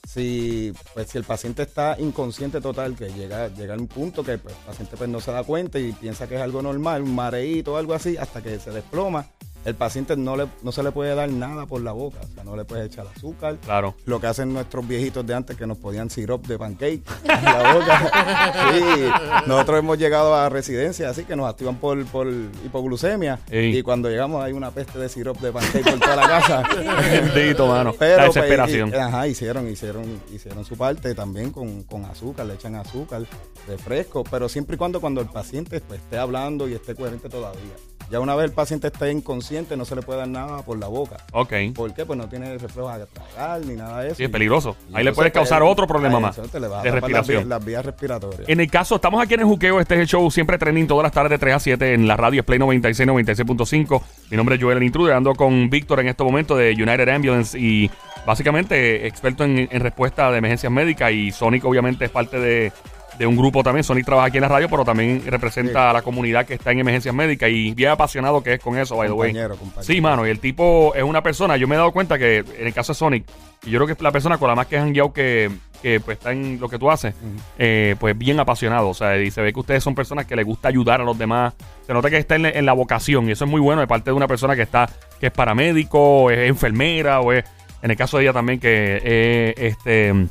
si, 0.08 0.72
pues, 0.94 1.10
si 1.10 1.18
el 1.18 1.26
paciente 1.26 1.64
está 1.64 1.98
inconsciente 2.00 2.62
total, 2.62 2.96
que 2.96 3.10
llega, 3.10 3.50
llega 3.50 3.74
a 3.74 3.78
un 3.78 3.88
punto 3.88 4.24
que 4.24 4.38
pues, 4.38 4.56
el 4.56 4.66
paciente 4.66 4.96
pues, 4.96 5.10
no 5.10 5.20
se 5.20 5.32
da 5.32 5.44
cuenta 5.44 5.80
y 5.80 5.92
piensa 5.92 6.28
que 6.28 6.36
es 6.36 6.42
algo 6.42 6.62
normal, 6.62 7.02
un 7.02 7.14
mareíto 7.14 7.74
o 7.74 7.78
algo 7.78 7.94
así, 7.94 8.16
hasta 8.16 8.42
que 8.42 8.58
se 8.58 8.72
desploma, 8.72 9.28
el 9.66 9.76
paciente 9.76 10.16
no, 10.16 10.38
le, 10.38 10.48
no 10.64 10.72
se 10.72 10.82
le 10.82 10.92
puede 10.92 11.14
dar 11.14 11.30
nada 11.30 11.66
por 11.66 11.82
la 11.82 11.92
boca, 11.92 12.20
o 12.24 12.34
sea, 12.34 12.44
no 12.44 12.56
le 12.56 12.64
puedes 12.66 12.86
echar 12.88 13.06
azúcar. 13.16 13.58
Claro. 13.64 13.96
Lo 14.06 14.20
que 14.22 14.28
hacen 14.28 14.54
nuestros 14.54 14.88
viejitos 14.88 15.26
de 15.28 15.34
antes 15.36 15.58
que 15.58 15.68
nos 15.68 15.78
podían 15.78 16.10
sirop 16.10 16.46
de 16.48 16.58
pancake 16.58 17.02
en 17.24 17.44
la 17.46 17.74
boca. 17.74 18.12
Sí, 18.78 19.10
nosotros 19.48 19.80
hemos 19.80 19.98
llegado 19.98 20.36
a 20.36 20.50
residencias 20.50 21.10
así 21.12 21.24
que 21.26 21.36
nos 21.36 21.50
activan 21.50 21.76
por, 21.78 22.04
por 22.06 22.28
hipoglucemia 22.66 23.40
Ey. 23.50 23.78
y 23.78 23.82
cuando 23.84 24.10
llegamos 24.10 24.44
hay 24.44 24.54
una 24.54 24.72
peste 24.72 25.00
de 25.00 25.10
sirop 25.10 25.40
de 25.40 25.52
pancake 25.52 25.84
por 25.90 26.00
toda 26.00 26.16
la 26.16 26.28
casa. 26.28 26.64
Bendito, 27.34 27.68
mano. 27.68 27.94
Pero, 27.98 28.18
la 28.18 28.24
pues, 28.26 28.36
desesperación. 28.36 28.90
y- 28.90 28.94
ajá, 28.96 29.28
hicieron, 29.28 29.68
hicieron, 29.70 30.22
hicieron 30.34 30.66
su 30.66 30.76
parte 30.78 31.14
también 31.16 31.52
con, 31.52 31.84
con 31.84 32.06
azúcar, 32.06 32.46
le 32.46 32.54
echan 32.56 32.76
azúcar, 32.76 33.24
refresco, 33.68 34.24
pero 34.24 34.48
siempre 34.50 34.76
y 34.76 34.78
cuando 34.78 35.00
cuando 35.02 35.22
el 35.22 35.28
paciente 35.28 35.82
pues, 35.82 36.00
esté 36.00 36.18
hablando 36.18 36.68
y 36.68 36.74
esté 36.74 36.96
coherente 36.96 37.30
todavía. 37.30 37.62
Ya 38.10 38.22
una 38.22 38.36
vez 38.36 38.46
el 38.46 38.52
paciente 38.52 38.88
esté 38.88 39.12
inconsciente, 39.12 39.76
no 39.76 39.84
se 39.84 39.96
le 39.96 40.02
puede 40.02 40.20
dar 40.20 40.30
nada 40.30 40.62
por 40.62 40.78
la 40.78 40.88
boca. 40.88 41.18
ok. 41.34 41.54
¿Por 41.76 41.94
qué? 41.94 42.06
Pues 42.06 42.18
no 42.18 42.30
tiene 42.30 42.58
reflejos 42.58 42.90
a 42.92 43.06
tragar 43.06 43.62
ni 43.66 43.76
nada 43.76 44.02
de 44.02 44.08
eso. 44.08 44.16
Sí, 44.16 44.24
es 44.24 44.30
peligroso. 44.30 44.78
Y 44.92 44.96
Ahí 44.96 45.04
le 45.04 45.12
puedes 45.12 45.34
causar 45.34 45.60
pues, 45.60 45.72
otro 45.72 45.88
problema 45.88 46.20
más 46.20 46.38
eso 46.38 46.48
te 46.48 46.60
le 46.60 46.68
va 46.68 46.80
a 46.80 46.84
de 46.84 46.92
respiración. 46.92 47.36
Las, 47.36 47.46
vías, 47.46 47.48
las 47.48 47.66
vías 47.66 47.86
respiratorias. 47.86 48.48
En 48.48 48.60
el 48.60 48.72
caso, 48.72 48.96
estamos 48.96 49.22
aquí 49.22 49.34
en 49.34 49.42
el 49.42 49.46
juqueo. 49.46 49.80
Este 49.80 49.96
es 49.96 50.02
el 50.02 50.08
show 50.08 50.30
siempre 50.32 50.58
trending 50.58 50.88
todas 50.88 51.04
las 51.04 51.12
tardes 51.12 51.32
de 51.32 51.38
3 51.38 51.56
a 51.56 51.60
7 51.60 51.94
en 51.94 52.08
la 52.08 52.16
radio 52.16 52.46
Play 52.46 52.60
96, 52.60 53.10
96.5. 53.10 54.02
Mi 54.32 54.38
nombre 54.38 54.56
es 54.56 54.62
Joel 54.62 54.78
el 54.78 54.84
Intruder, 54.84 55.16
ando 55.16 55.36
con 55.36 55.70
Víctor 55.70 56.00
en 56.00 56.08
este 56.08 56.24
momento 56.24 56.56
de 56.56 56.72
United 56.72 57.10
Ambulance 57.10 57.60
y 57.60 57.90
básicamente 58.26 59.08
experto 59.08 59.44
en, 59.44 59.68
en 59.72 59.82
respuesta 59.82 60.32
de 60.32 60.38
emergencias 60.38 60.72
médicas. 60.72 61.12
Y 61.12 61.32
Sonic, 61.32 61.66
obviamente, 61.66 62.06
es 62.06 62.12
parte 62.12 62.40
de, 62.40 62.72
de 63.18 63.26
un 63.28 63.36
grupo 63.36 63.64
también. 63.64 63.84
Sonic 63.84 64.06
trabaja 64.06 64.28
aquí 64.28 64.38
en 64.38 64.42
la 64.44 64.48
radio, 64.50 64.70
pero 64.70 64.86
también 64.86 65.24
representa 65.26 65.84
Sí. 65.86 65.90
a 65.90 65.94
la 65.94 66.02
comunidad 66.02 66.46
que 66.46 66.54
está 66.56 66.72
en 66.72 66.80
emergencias 66.80 67.14
médicas 67.16 67.50
y 67.50 67.74
bien 67.74 67.90
apasionado 67.92 68.44
que 68.44 68.54
es 68.54 68.60
con 68.60 68.78
eso, 68.78 68.96
by 68.98 69.08
the 69.08 69.14
way. 69.14 69.30
Compañero, 69.32 69.56
compañero. 69.58 69.84
Sí, 69.84 70.02
mano, 70.02 70.28
y 70.28 70.30
el 70.30 70.40
tipo 70.40 70.94
es 70.96 71.04
una 71.04 71.22
persona, 71.24 71.58
yo 71.58 71.68
me 71.68 71.76
he 71.76 71.78
dado 71.78 71.92
cuenta 71.92 72.18
que 72.18 72.38
en 72.40 72.68
el 72.68 72.74
caso 72.74 72.94
de 72.94 72.98
Sonic, 73.00 73.26
y 73.66 73.72
yo 73.72 73.80
creo 73.80 73.88
que 73.88 73.94
es 73.94 74.02
la 74.02 74.12
persona 74.12 74.38
con 74.38 74.48
la 74.50 74.56
más 74.56 74.68
que 74.68 74.78
han 74.78 74.94
guiado 74.94 75.12
que, 75.14 75.50
que 75.82 76.00
pues, 76.00 76.18
está 76.18 76.32
en 76.32 76.60
lo 76.60 76.70
que 76.70 76.78
tú 76.80 76.90
haces, 76.92 77.16
eh, 77.58 77.96
pues 78.00 78.18
bien 78.18 78.40
apasionado. 78.40 78.90
O 78.90 78.94
sea, 78.94 79.18
y 79.22 79.32
se 79.32 79.42
ve 79.42 79.52
que 79.52 79.60
ustedes 79.60 79.84
son 79.84 79.96
personas 79.96 80.26
que 80.26 80.36
les 80.36 80.46
gusta 80.46 80.68
ayudar 80.68 81.02
a 81.02 81.04
los 81.04 81.18
demás. 81.18 81.54
Se 81.86 81.94
nota 81.94 82.10
que 82.10 82.18
está 82.18 82.36
en, 82.36 82.44
la- 82.44 82.50
en 82.50 82.66
la 82.66 82.74
vocación, 82.74 83.28
y 83.28 83.32
eso 83.32 83.46
es 83.46 83.52
muy 83.52 83.62
bueno 83.62 83.82
de 83.82 83.88
parte 83.88 84.10
de 84.12 84.14
una 84.16 84.28
persona 84.28 84.56
que 84.56 84.62
está, 84.62 84.88
que 85.20 85.28
es 85.28 85.32
paramédico, 85.32 86.30
es 86.32 86.48
enfermera, 86.50 87.20
o 87.22 87.32
es, 87.34 87.44
en 87.82 87.92
el 87.92 87.98
caso 87.98 88.18
de 88.18 88.24
ella 88.24 88.34
también, 88.34 88.60
que 88.60 88.98
es 89.58 89.74
este 89.74 90.28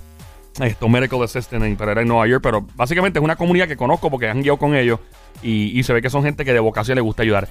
esto 0.61 0.89
medical 0.89 1.23
assistant 1.23 1.65
en, 1.65 1.77
pero 1.77 1.93
era 1.93 2.03
en 2.03 2.09
Nueva 2.09 2.27
York, 2.27 2.43
pero 2.43 2.67
básicamente 2.75 3.19
es 3.19 3.25
una 3.25 3.37
comunidad 3.37 3.69
que 3.69 3.77
conozco 3.77 4.11
porque 4.11 4.29
han 4.29 4.43
guiado 4.43 4.59
con 4.59 4.75
ellos 4.75 5.01
y, 5.43 5.79
y 5.79 5.83
se 5.83 5.93
ve 5.93 6.03
que 6.03 6.11
son 6.11 6.23
gente 6.23 6.45
que 6.45 6.53
de 6.53 6.61
vocación 6.61 6.95
le 6.97 7.03
gusta 7.03 7.23
ayudar. 7.23 7.49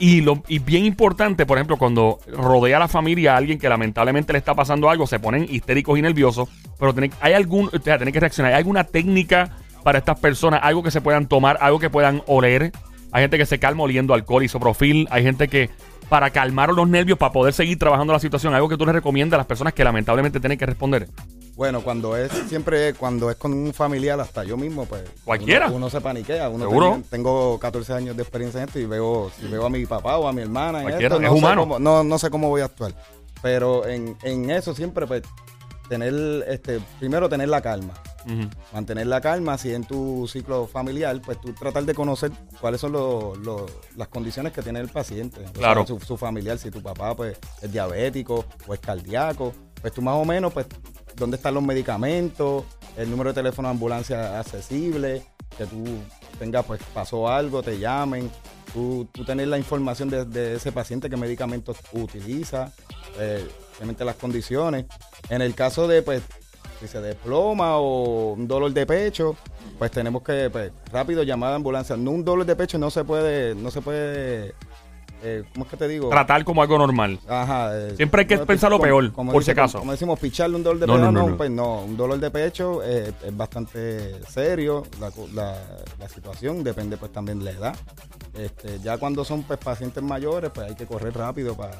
Y, 0.00 0.20
lo, 0.20 0.44
y 0.46 0.60
bien 0.60 0.84
importante, 0.84 1.44
por 1.44 1.58
ejemplo, 1.58 1.76
cuando 1.76 2.20
rodea 2.28 2.76
a 2.76 2.80
la 2.80 2.88
familia 2.88 3.34
a 3.34 3.36
alguien 3.36 3.58
que 3.58 3.68
lamentablemente 3.68 4.32
le 4.32 4.38
está 4.38 4.54
pasando 4.54 4.88
algo, 4.88 5.08
se 5.08 5.18
ponen 5.18 5.46
histéricos 5.50 5.98
y 5.98 6.02
nerviosos, 6.02 6.48
pero 6.78 6.94
hay 7.20 7.32
algún, 7.32 7.66
o 7.66 7.82
sea, 7.82 7.96
tienen 7.96 8.12
que 8.12 8.20
reaccionar. 8.20 8.52
¿Hay 8.52 8.58
alguna 8.58 8.84
técnica 8.84 9.56
para 9.82 9.98
estas 9.98 10.20
personas? 10.20 10.60
Algo 10.62 10.84
que 10.84 10.92
se 10.92 11.00
puedan 11.00 11.26
tomar, 11.26 11.58
algo 11.60 11.80
que 11.80 11.90
puedan 11.90 12.22
oler. 12.26 12.70
Hay 13.10 13.22
gente 13.22 13.38
que 13.38 13.46
se 13.46 13.58
calma 13.58 13.82
oliendo 13.82 14.14
alcohol, 14.14 14.44
isoprofil. 14.44 15.08
Hay 15.10 15.24
gente 15.24 15.48
que 15.48 15.68
para 16.08 16.30
calmar 16.30 16.70
los 16.70 16.88
nervios, 16.88 17.18
para 17.18 17.32
poder 17.32 17.52
seguir 17.52 17.78
trabajando 17.78 18.12
la 18.12 18.20
situación, 18.20 18.54
algo 18.54 18.68
que 18.68 18.76
tú 18.76 18.86
les 18.86 18.94
recomiendas 18.94 19.36
a 19.36 19.38
las 19.38 19.46
personas 19.46 19.74
que 19.74 19.82
lamentablemente 19.82 20.38
tienen 20.38 20.58
que 20.58 20.66
responder. 20.66 21.08
Bueno, 21.58 21.82
cuando 21.82 22.16
es 22.16 22.30
siempre 22.48 22.94
cuando 22.94 23.30
es 23.32 23.36
con 23.36 23.52
un 23.52 23.74
familiar, 23.74 24.20
hasta 24.20 24.44
yo 24.44 24.56
mismo, 24.56 24.84
pues. 24.86 25.02
Cualquiera. 25.24 25.66
Uno, 25.66 25.74
uno 25.78 25.90
se 25.90 26.00
paniquea. 26.00 26.48
Uno 26.48 26.66
Seguro. 26.68 27.02
tengo 27.10 27.58
14 27.58 27.94
años 27.94 28.16
de 28.16 28.22
experiencia 28.22 28.62
en 28.62 28.68
esto 28.68 28.78
y 28.78 28.86
veo, 28.86 29.28
si 29.40 29.48
veo 29.48 29.66
a 29.66 29.68
mi 29.68 29.84
papá 29.84 30.18
o 30.18 30.28
a 30.28 30.32
mi 30.32 30.42
hermana 30.42 30.78
en 30.78 30.84
Cualquiera, 30.84 31.16
esto, 31.16 31.26
es 31.26 31.28
no 31.30 31.36
sé 31.36 31.38
humano. 31.40 31.60
cómo- 31.62 31.78
no, 31.80 32.04
no 32.04 32.16
sé 32.20 32.30
cómo 32.30 32.48
voy 32.48 32.60
a 32.60 32.66
actuar. 32.66 32.94
Pero 33.42 33.88
en, 33.88 34.16
en 34.22 34.50
eso 34.50 34.72
siempre, 34.72 35.04
pues, 35.08 35.22
tener, 35.88 36.14
este, 36.46 36.78
primero 37.00 37.28
tener 37.28 37.48
la 37.48 37.60
calma. 37.60 37.94
Mantener 38.72 39.08
la 39.08 39.20
calma, 39.20 39.58
si 39.58 39.72
en 39.74 39.82
tu 39.84 40.28
ciclo 40.30 40.68
familiar, 40.68 41.20
pues 41.24 41.40
tú 41.40 41.52
tratar 41.54 41.82
de 41.84 41.94
conocer 41.94 42.30
cuáles 42.60 42.80
son 42.80 42.92
los- 42.92 43.36
los- 43.38 43.68
las 43.96 44.06
condiciones 44.06 44.52
que 44.52 44.62
tiene 44.62 44.78
el 44.78 44.88
paciente. 44.90 45.40
O 45.40 45.42
sea, 45.44 45.52
Claro. 45.54 45.84
su, 45.86 45.98
su 45.98 46.16
familiar, 46.16 46.56
si 46.58 46.70
tu 46.70 46.80
papá 46.82 47.16
pues 47.16 47.36
es 47.62 47.72
diabético 47.72 48.44
o 48.68 48.74
es 48.74 48.78
cardíaco, 48.80 49.52
pues 49.80 49.92
tú 49.92 50.02
más 50.02 50.14
o 50.14 50.24
menos, 50.24 50.52
pues, 50.52 50.66
dónde 51.18 51.36
están 51.36 51.54
los 51.54 51.62
medicamentos, 51.62 52.64
el 52.96 53.10
número 53.10 53.30
de 53.30 53.34
teléfono 53.34 53.68
de 53.68 53.72
ambulancia 53.72 54.38
accesible, 54.38 55.22
que 55.56 55.66
tú 55.66 55.84
tengas, 56.38 56.64
pues 56.64 56.80
pasó 56.94 57.28
algo, 57.28 57.62
te 57.62 57.78
llamen, 57.78 58.30
tú, 58.72 59.08
tú 59.12 59.24
tener 59.24 59.48
la 59.48 59.58
información 59.58 60.08
de, 60.08 60.24
de 60.24 60.56
ese 60.56 60.72
paciente, 60.72 61.10
qué 61.10 61.16
medicamentos 61.16 61.78
utiliza, 61.92 62.72
eh, 63.18 63.46
las 63.98 64.16
condiciones. 64.16 64.86
En 65.28 65.42
el 65.42 65.54
caso 65.54 65.86
de, 65.88 66.02
pues, 66.02 66.22
si 66.80 66.86
se 66.86 67.00
desploma 67.00 67.78
o 67.78 68.32
un 68.32 68.46
dolor 68.46 68.72
de 68.72 68.86
pecho, 68.86 69.36
pues 69.78 69.90
tenemos 69.90 70.22
que 70.22 70.48
pues, 70.50 70.72
rápido 70.92 71.22
llamar 71.22 71.48
a 71.48 71.50
la 71.50 71.56
ambulancia. 71.56 71.96
No 71.96 72.12
un 72.12 72.24
dolor 72.24 72.46
de 72.46 72.56
pecho 72.56 72.78
no 72.78 72.90
se 72.90 73.04
puede, 73.04 73.54
no 73.54 73.70
se 73.70 73.80
puede, 73.80 74.54
eh, 75.22 75.44
¿cómo 75.52 75.64
es 75.64 75.70
que 75.70 75.76
te 75.76 75.88
digo? 75.88 76.08
Tratar 76.08 76.44
como 76.44 76.62
algo 76.62 76.78
normal. 76.78 77.18
Ajá. 77.28 77.70
eh, 77.78 77.94
Siempre 77.96 78.22
hay 78.22 78.26
que 78.26 78.38
pensar 78.38 78.70
lo 78.70 78.80
peor, 78.80 79.12
como 79.12 79.32
por 79.32 79.42
dice- 79.42 79.52
si 79.54 79.58
acaso. 79.60 79.78
Como, 79.80 79.92
decimos, 79.92 80.18
picharle 80.18 80.56
un 80.56 80.62
dolor 80.62 80.80
de 80.80 80.86
No, 80.86 80.92
pecho. 80.94 81.04
no, 81.06 81.12
No, 81.12 81.20
no, 81.22 81.28
no. 81.30 81.36
pues 81.36 81.50
no. 81.50 81.80
Un 81.82 81.96
dolor 81.96 82.18
de 82.18 82.30
pecho 82.30 82.82
eh, 82.84 83.12
es 83.24 83.36
bastante 83.36 84.22
serio. 84.26 84.82
La, 85.00 85.10
la- 85.34 85.66
la 85.98 86.08
situación 86.08 86.62
depende, 86.64 86.96
pues 86.96 87.12
también 87.12 87.38
de 87.38 87.44
la 87.46 87.50
edad. 87.52 87.76
Este, 88.36 88.78
ya 88.80 88.98
cuando 88.98 89.24
son 89.24 89.42
pues, 89.42 89.58
pacientes 89.58 90.02
mayores, 90.02 90.50
pues 90.54 90.68
hay 90.68 90.74
que 90.76 90.86
correr 90.86 91.16
rápido 91.16 91.56
para 91.56 91.72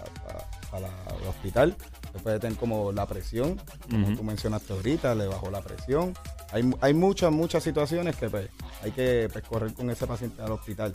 el 0.76 1.28
hospital. 1.28 1.76
Se 2.12 2.18
puede 2.20 2.38
tener 2.40 2.56
como 2.58 2.90
la 2.92 3.06
presión, 3.06 3.60
como 3.90 4.06
Ujú. 4.06 4.16
tú 4.16 4.22
mencionaste 4.24 4.72
ahorita, 4.72 5.14
le 5.14 5.26
bajó 5.26 5.50
la 5.50 5.60
presión. 5.60 6.14
Hay, 6.52 6.68
hay 6.80 6.94
muchas, 6.94 7.30
muchas 7.30 7.62
situaciones 7.62 8.16
que 8.16 8.30
pues, 8.30 8.48
hay 8.82 8.90
que 8.92 9.28
pues, 9.30 9.44
correr 9.44 9.74
con 9.74 9.90
ese 9.90 10.06
paciente 10.06 10.40
al 10.42 10.50
hospital. 10.52 10.92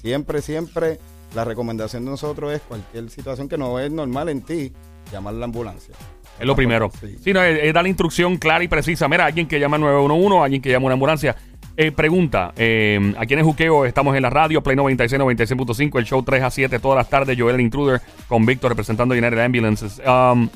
Siempre, 0.00 0.42
siempre, 0.42 0.98
la 1.34 1.44
recomendación 1.44 2.04
de 2.04 2.10
nosotros 2.10 2.52
es 2.52 2.60
cualquier 2.62 3.10
situación 3.10 3.48
que 3.48 3.58
no 3.58 3.78
es 3.78 3.90
normal 3.90 4.28
en 4.28 4.42
ti, 4.42 4.72
llamar 5.12 5.34
a 5.34 5.38
la 5.38 5.44
ambulancia. 5.44 5.94
Es 6.38 6.46
lo 6.46 6.54
primero. 6.54 6.90
Sí. 7.00 7.16
Sí, 7.22 7.32
no, 7.32 7.42
es, 7.42 7.58
es 7.62 7.74
dar 7.74 7.82
la 7.82 7.88
instrucción 7.88 8.36
clara 8.36 8.62
y 8.62 8.68
precisa. 8.68 9.08
Mira, 9.08 9.26
alguien 9.26 9.46
que 9.46 9.58
llama 9.58 9.78
911, 9.78 10.38
alguien 10.44 10.62
que 10.62 10.70
llama 10.70 10.86
una 10.86 10.94
ambulancia. 10.94 11.36
Eh, 11.80 11.92
pregunta, 11.92 12.52
eh, 12.56 13.14
aquí 13.18 13.34
en 13.34 13.38
el 13.38 13.44
Juqueo 13.44 13.84
estamos 13.84 14.16
en 14.16 14.22
la 14.22 14.30
radio, 14.30 14.60
Play 14.64 14.74
96, 14.74 15.20
96.5, 15.20 15.98
el 16.00 16.04
show 16.04 16.20
3 16.24 16.42
a 16.42 16.50
7 16.50 16.80
todas 16.80 16.96
las 16.96 17.08
tardes, 17.08 17.38
Joel 17.38 17.54
el 17.54 17.60
Intruder 17.60 18.00
con 18.26 18.44
Víctor 18.44 18.72
representando 18.72 19.14
United 19.14 19.38
Ambulances. 19.38 20.02
Um, 20.04 20.48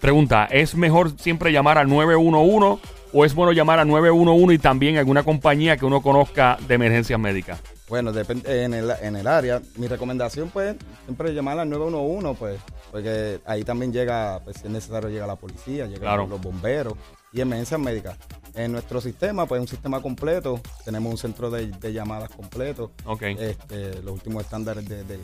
pregunta, 0.00 0.46
¿es 0.50 0.74
mejor 0.74 1.10
siempre 1.18 1.52
llamar 1.52 1.76
al 1.76 1.86
911 1.86 2.80
o 3.12 3.24
es 3.26 3.34
bueno 3.34 3.52
llamar 3.52 3.78
al 3.78 3.88
911 3.88 4.54
y 4.54 4.58
también 4.58 4.96
alguna 4.96 5.22
compañía 5.22 5.76
que 5.76 5.84
uno 5.84 6.00
conozca 6.00 6.56
de 6.66 6.76
emergencias 6.76 7.20
médicas? 7.20 7.60
Bueno, 7.90 8.12
depende 8.12 8.62
en 8.64 8.72
el, 8.72 8.90
en 9.02 9.16
el 9.16 9.26
área. 9.26 9.60
Mi 9.76 9.86
recomendación, 9.88 10.48
pues, 10.48 10.76
siempre 11.04 11.34
llamar 11.34 11.58
al 11.58 11.68
911, 11.68 12.38
pues, 12.38 12.60
porque 12.90 13.40
ahí 13.44 13.64
también 13.64 13.92
llega, 13.92 14.40
pues, 14.44 14.56
si 14.58 14.66
es 14.66 14.70
necesario, 14.72 15.10
llega 15.10 15.26
la 15.26 15.36
policía, 15.36 15.84
llegan 15.86 16.00
Claro. 16.00 16.26
los 16.26 16.40
bomberos 16.40 16.94
y 17.32 17.40
emergencias 17.42 17.78
médicas. 17.80 18.16
En 18.54 18.72
nuestro 18.72 19.00
sistema, 19.00 19.44
pues, 19.46 19.58
es 19.58 19.62
un 19.62 19.68
sistema 19.68 20.00
completo. 20.00 20.60
Tenemos 20.84 21.10
un 21.12 21.18
centro 21.18 21.50
de, 21.50 21.66
de 21.66 21.92
llamadas 21.92 22.30
completo. 22.30 22.92
Ok. 23.04 23.22
Este, 23.22 24.00
los 24.02 24.14
últimos 24.14 24.44
estándares 24.44 24.88
de, 24.88 25.04
de- 25.04 25.18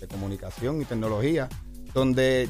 de 0.00 0.08
comunicación 0.08 0.80
y 0.80 0.86
tecnología, 0.86 1.46
donde, 1.92 2.48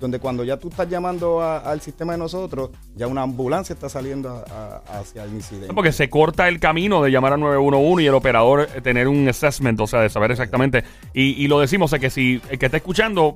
donde 0.00 0.18
cuando 0.18 0.44
ya 0.44 0.56
tú 0.58 0.68
estás 0.68 0.88
llamando 0.88 1.40
a- 1.40 1.58
al 1.58 1.80
sistema 1.80 2.12
de 2.12 2.18
nosotros, 2.18 2.70
ya 2.94 3.06
una 3.06 3.22
ambulancia 3.22 3.72
está 3.74 3.88
saliendo 3.88 4.28
a- 4.30 4.82
a- 4.88 4.98
hacia 5.00 5.24
el 5.24 5.32
incidente. 5.32 5.72
Porque 5.74 5.92
se 5.92 6.10
corta 6.10 6.48
el 6.48 6.60
camino 6.60 7.02
de 7.02 7.10
llamar 7.10 7.32
a 7.32 7.36
911 7.36 8.02
y 8.02 8.06
el 8.06 8.14
operador 8.14 8.68
eh, 8.74 8.80
tener 8.80 9.08
un 9.08 9.28
assessment, 9.28 9.80
o 9.80 9.86
sea, 9.86 10.00
de 10.00 10.08
saber 10.10 10.30
exactamente. 10.30 10.84
Y, 11.14 11.42
y 11.42 11.48
lo 11.48 11.60
decimos, 11.60 11.92
es 11.92 12.00
que 12.00 12.10
si 12.10 12.40
el 12.50 12.58
que 12.58 12.66
está 12.66 12.76
escuchando, 12.78 13.34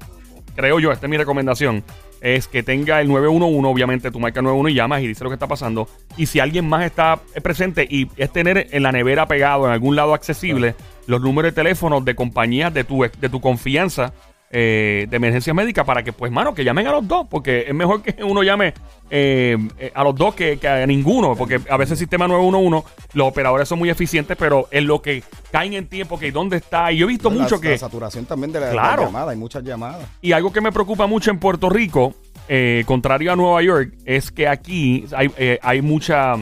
creo 0.54 0.80
yo, 0.80 0.92
esta 0.92 1.06
es 1.06 1.10
mi 1.10 1.16
recomendación, 1.16 1.82
es 2.20 2.48
que 2.48 2.62
tenga 2.62 3.00
el 3.00 3.08
911, 3.08 3.66
obviamente 3.66 4.10
tú 4.10 4.20
marcas 4.20 4.42
911 4.42 4.72
y 4.72 4.74
llamas 4.74 5.00
y 5.02 5.06
dices 5.06 5.22
lo 5.22 5.30
que 5.30 5.34
está 5.34 5.46
pasando. 5.46 5.88
Y 6.18 6.26
si 6.26 6.40
alguien 6.40 6.68
más 6.68 6.84
está 6.84 7.20
eh, 7.34 7.40
presente 7.40 7.86
y 7.88 8.08
es 8.18 8.30
tener 8.30 8.66
en 8.70 8.82
la 8.82 8.92
nevera 8.92 9.26
pegado, 9.26 9.64
en 9.64 9.72
algún 9.72 9.96
lado 9.96 10.12
accesible, 10.12 10.74
los 11.06 11.22
números 11.22 11.52
de 11.52 11.56
teléfono 11.62 12.02
de 12.02 12.14
compañías 12.14 12.74
de 12.74 12.84
tu, 12.84 13.00
de 13.02 13.28
tu 13.30 13.40
confianza 13.40 14.12
eh, 14.52 15.06
de 15.08 15.16
emergencia 15.16 15.54
médica 15.54 15.84
para 15.84 16.02
que, 16.02 16.12
pues, 16.12 16.32
mano, 16.32 16.52
que 16.54 16.64
llamen 16.64 16.86
a 16.88 16.90
los 16.92 17.06
dos, 17.06 17.26
porque 17.30 17.66
es 17.68 17.74
mejor 17.74 18.02
que 18.02 18.22
uno 18.24 18.42
llame 18.42 18.74
eh, 19.08 19.56
eh, 19.78 19.92
a 19.94 20.02
los 20.02 20.14
dos 20.16 20.34
que, 20.34 20.58
que 20.58 20.66
a 20.68 20.84
ninguno, 20.86 21.36
porque 21.36 21.60
a 21.70 21.76
veces 21.76 21.92
el 21.92 21.98
sistema 21.98 22.26
911, 22.26 22.86
los 23.14 23.28
operadores 23.28 23.68
son 23.68 23.78
muy 23.78 23.90
eficientes, 23.90 24.36
pero 24.36 24.66
en 24.72 24.86
lo 24.88 25.00
que 25.02 25.22
caen 25.52 25.74
en 25.74 25.86
tiempo, 25.86 26.18
que 26.18 26.32
dónde 26.32 26.56
está, 26.56 26.90
y 26.92 26.98
yo 26.98 27.06
he 27.06 27.08
visto 27.08 27.30
La- 27.30 27.42
mucho 27.42 27.56
la 27.56 27.60
que... 27.60 27.78
saturación 27.78 28.26
también 28.26 28.50
de 28.52 28.60
la, 28.60 28.66
de 28.66 28.72
Claro. 28.72 29.02
la 29.02 29.06
llamada, 29.08 29.30
hay 29.32 29.38
muchas 29.38 29.62
llamadas. 29.62 30.00
Y 30.20 30.32
algo 30.32 30.52
que 30.52 30.60
me 30.60 30.72
preocupa 30.72 31.06
mucho 31.06 31.30
en 31.30 31.38
Puerto 31.38 31.70
Rico, 31.70 32.14
eh, 32.48 32.82
contrario 32.86 33.32
a 33.32 33.36
Nueva 33.36 33.62
York, 33.62 33.94
es 34.04 34.32
que 34.32 34.48
aquí 34.48 35.04
hay, 35.16 35.30
eh, 35.38 35.58
hay 35.62 35.80
mucha. 35.82 36.34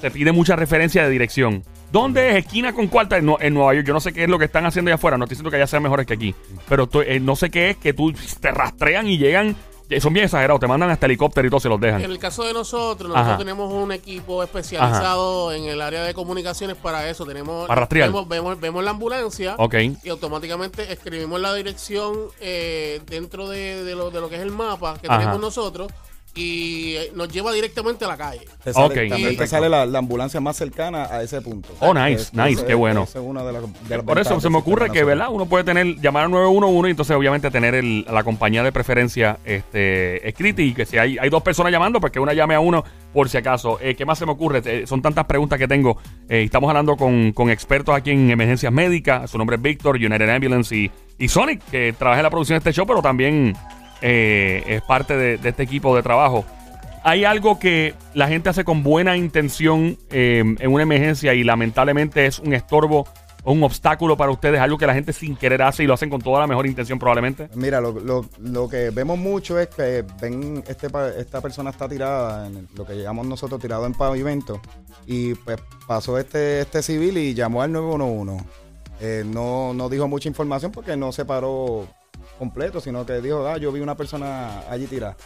Se 0.00 0.10
pide 0.10 0.30
mucha 0.32 0.54
referencia 0.56 1.02
de 1.04 1.10
dirección. 1.10 1.62
¿Dónde 1.92 2.30
es 2.30 2.44
esquina 2.44 2.72
con 2.72 2.86
cuarta 2.86 3.16
en, 3.18 3.26
Nue- 3.26 3.38
en 3.40 3.52
Nueva 3.54 3.74
York? 3.74 3.86
Yo 3.86 3.92
no 3.94 4.00
sé 4.00 4.12
qué 4.12 4.24
es 4.24 4.28
lo 4.30 4.38
que 4.38 4.44
están 4.44 4.64
haciendo 4.66 4.90
allá 4.90 4.94
afuera. 4.94 5.18
No 5.18 5.24
estoy 5.24 5.34
diciendo 5.34 5.50
que 5.50 5.56
allá 5.56 5.66
sean 5.66 5.82
mejores 5.82 6.06
que 6.06 6.14
aquí. 6.14 6.34
Pero 6.68 6.84
estoy- 6.84 7.06
eh, 7.08 7.20
no 7.20 7.34
sé 7.36 7.50
qué 7.50 7.70
es 7.70 7.76
que 7.76 7.92
tú 7.92 8.12
te 8.40 8.50
rastrean 8.52 9.08
y 9.08 9.18
llegan. 9.18 9.56
eh, 9.88 10.00
Son 10.00 10.12
bien 10.12 10.26
exagerados. 10.26 10.60
Te 10.60 10.68
mandan 10.68 10.88
hasta 10.90 11.06
helicóptero 11.06 11.48
y 11.48 11.50
todo 11.50 11.58
se 11.58 11.68
los 11.68 11.80
dejan. 11.80 12.00
En 12.00 12.12
el 12.12 12.18
caso 12.20 12.44
de 12.44 12.52
nosotros, 12.52 13.08
nosotros 13.08 13.26
Ajá. 13.26 13.38
tenemos 13.38 13.72
un 13.72 13.90
equipo 13.90 14.40
especializado 14.44 15.52
en 15.52 15.64
el 15.64 15.80
área 15.80 16.04
de 16.04 16.14
comunicaciones 16.14 16.76
para 16.76 17.08
eso. 17.10 17.26
Tenemos, 17.26 17.66
Para 17.66 17.80
rastrear. 17.80 18.08
Vemos, 18.08 18.28
vemos, 18.28 18.60
vemos 18.60 18.84
la 18.84 18.90
ambulancia 18.92 19.56
Ok. 19.58 19.74
y 20.04 20.08
automáticamente 20.08 20.92
escribimos 20.92 21.40
la 21.40 21.52
dirección 21.54 22.16
eh, 22.40 23.00
dentro 23.06 23.48
de, 23.48 23.82
de 23.82 23.94
lo, 23.96 24.12
de 24.12 24.20
lo 24.20 24.28
que 24.28 24.36
es 24.36 24.42
el 24.42 24.52
mapa 24.52 24.96
que 25.00 25.08
Ajá. 25.08 25.18
tenemos 25.18 25.40
nosotros 25.40 25.90
y 26.34 26.94
eh, 26.94 27.12
nos 27.14 27.28
lleva 27.32 27.52
directamente 27.52 28.04
a 28.04 28.08
la 28.08 28.16
calle. 28.16 28.40
Te 28.62 28.72
sale- 28.72 28.86
Ok. 28.86 29.08
También 29.10 29.36
te 29.36 29.46
sale 29.46 29.68
la, 29.68 29.84
la 29.86 29.98
ambulancia 29.98 30.40
más 30.40 30.56
cercana 30.56 31.04
a 31.04 31.22
ese 31.22 31.40
punto. 31.42 31.68
Oh, 31.80 31.92
nice, 31.92 32.22
Es- 32.22 32.34
nice, 32.34 32.64
qué 32.64 32.74
bueno. 32.74 33.02
es 33.04 33.14
una 33.16 33.42
de 33.42 33.52
las, 33.52 33.62
de 33.88 33.96
las 33.96 34.06
Por 34.06 34.18
eso 34.18 34.40
se 34.40 34.48
me 34.48 34.58
ocurre 34.58 34.90
que, 34.90 35.02
¿verdad? 35.04 35.28
Uno 35.30 35.46
puede 35.46 35.64
tener, 35.64 35.96
llamar 36.00 36.24
al 36.24 36.30
911 36.30 36.88
y 36.88 36.90
entonces 36.92 37.16
obviamente 37.16 37.50
tener 37.50 37.74
el- 37.74 38.04
la 38.10 38.22
compañía 38.22 38.62
de 38.62 38.70
preferencia 38.72 39.38
este, 39.44 40.28
escrita 40.28 40.62
y 40.62 40.72
que 40.72 40.86
si 40.86 40.98
hay, 40.98 41.18
hay 41.18 41.30
dos 41.30 41.42
personas 41.42 41.72
llamando, 41.72 42.00
pues 42.00 42.12
que 42.12 42.20
una 42.20 42.32
llame 42.32 42.54
a 42.54 42.60
uno 42.60 42.84
por 43.12 43.28
si 43.28 43.36
acaso. 43.36 43.78
Eh, 43.80 43.94
¿Qué 43.96 44.04
más 44.04 44.18
se 44.18 44.24
me 44.26 44.32
ocurre? 44.32 44.62
Eh, 44.64 44.86
son 44.86 45.02
tantas 45.02 45.24
preguntas 45.24 45.58
que 45.58 45.66
tengo. 45.66 45.98
Eh, 46.28 46.42
estamos 46.44 46.68
hablando 46.68 46.96
con, 46.96 47.32
con 47.32 47.50
expertos 47.50 47.94
aquí 47.94 48.10
en 48.12 48.30
emergencias 48.30 48.72
médicas. 48.72 49.30
Su 49.30 49.36
nombre 49.38 49.56
es 49.56 49.62
Víctor, 49.62 49.96
United 49.96 50.28
Ambulance 50.28 50.76
y, 50.76 50.90
y 51.18 51.28
Sonic, 51.28 51.60
que 51.70 51.92
trabaja 51.92 52.20
en 52.20 52.24
la 52.24 52.30
producción 52.30 52.54
de 52.54 52.58
este 52.58 52.72
show, 52.72 52.86
pero 52.86 53.02
también 53.02 53.54
eh, 54.02 54.62
es 54.66 54.82
parte 54.82 55.16
de, 55.16 55.48
este 55.48 55.62
equipo 55.62 55.94
de 55.96 56.02
trabajo. 56.02 56.44
Hay 57.02 57.24
algo 57.24 57.58
que 57.58 57.94
la 58.14 58.28
gente 58.28 58.50
hace 58.50 58.64
con 58.64 58.82
buena 58.82 59.16
intención 59.16 59.96
eh, 60.10 60.42
en 60.58 60.72
una 60.72 60.82
emergencia 60.82 61.32
y 61.34 61.44
lamentablemente 61.44 62.26
es 62.26 62.38
un 62.38 62.52
estorbo 62.52 63.06
o 63.44 63.52
un 63.52 63.62
obstáculo 63.62 64.16
para 64.16 64.30
ustedes, 64.30 64.60
algo 64.60 64.78
que 64.78 64.86
la 64.86 64.94
gente 64.94 65.12
sin 65.12 65.36
querer 65.36 65.62
hace 65.62 65.82
y 65.82 65.86
lo 65.86 65.94
hacen 65.94 66.10
con 66.10 66.20
toda 66.20 66.40
la 66.40 66.46
mejor 66.46 66.66
intención 66.66 66.98
probablemente. 66.98 67.48
Mira, 67.54 67.80
lo, 67.80 68.68
que 68.68 68.90
vemos 68.90 69.18
mucho 69.18 69.58
es 69.58 69.68
que 69.68 70.04
ven 70.20 70.62
este 70.66 70.88
esta 71.18 71.40
persona 71.40 71.70
está 71.70 71.88
tirada 71.88 72.46
en 72.46 72.68
lo 72.74 72.86
que 72.86 72.96
llamamos 72.96 73.26
nosotros 73.26 73.60
tirado 73.60 73.86
en 73.86 73.94
pavimento 73.94 74.60
y 75.06 75.34
pues 75.34 75.58
pasó 75.86 76.18
este 76.18 76.60
este 76.60 76.82
civil 76.82 77.16
y 77.18 77.34
llamó 77.34 77.62
al 77.62 77.72
911. 77.72 78.44
Eh, 79.02 79.24
no, 79.26 79.72
no 79.72 79.88
dijo 79.88 80.06
mucha 80.08 80.28
información 80.28 80.72
porque 80.72 80.96
no 80.96 81.10
se 81.10 81.24
paró 81.24 81.88
completo, 82.38 82.80
sino 82.80 83.04
que 83.04 83.20
dijo, 83.20 83.46
ah, 83.46 83.56
yo 83.58 83.70
vi 83.72 83.80
una 83.80 83.96
persona 83.96 84.60
allí 84.70 84.86
tirada. 84.86 85.16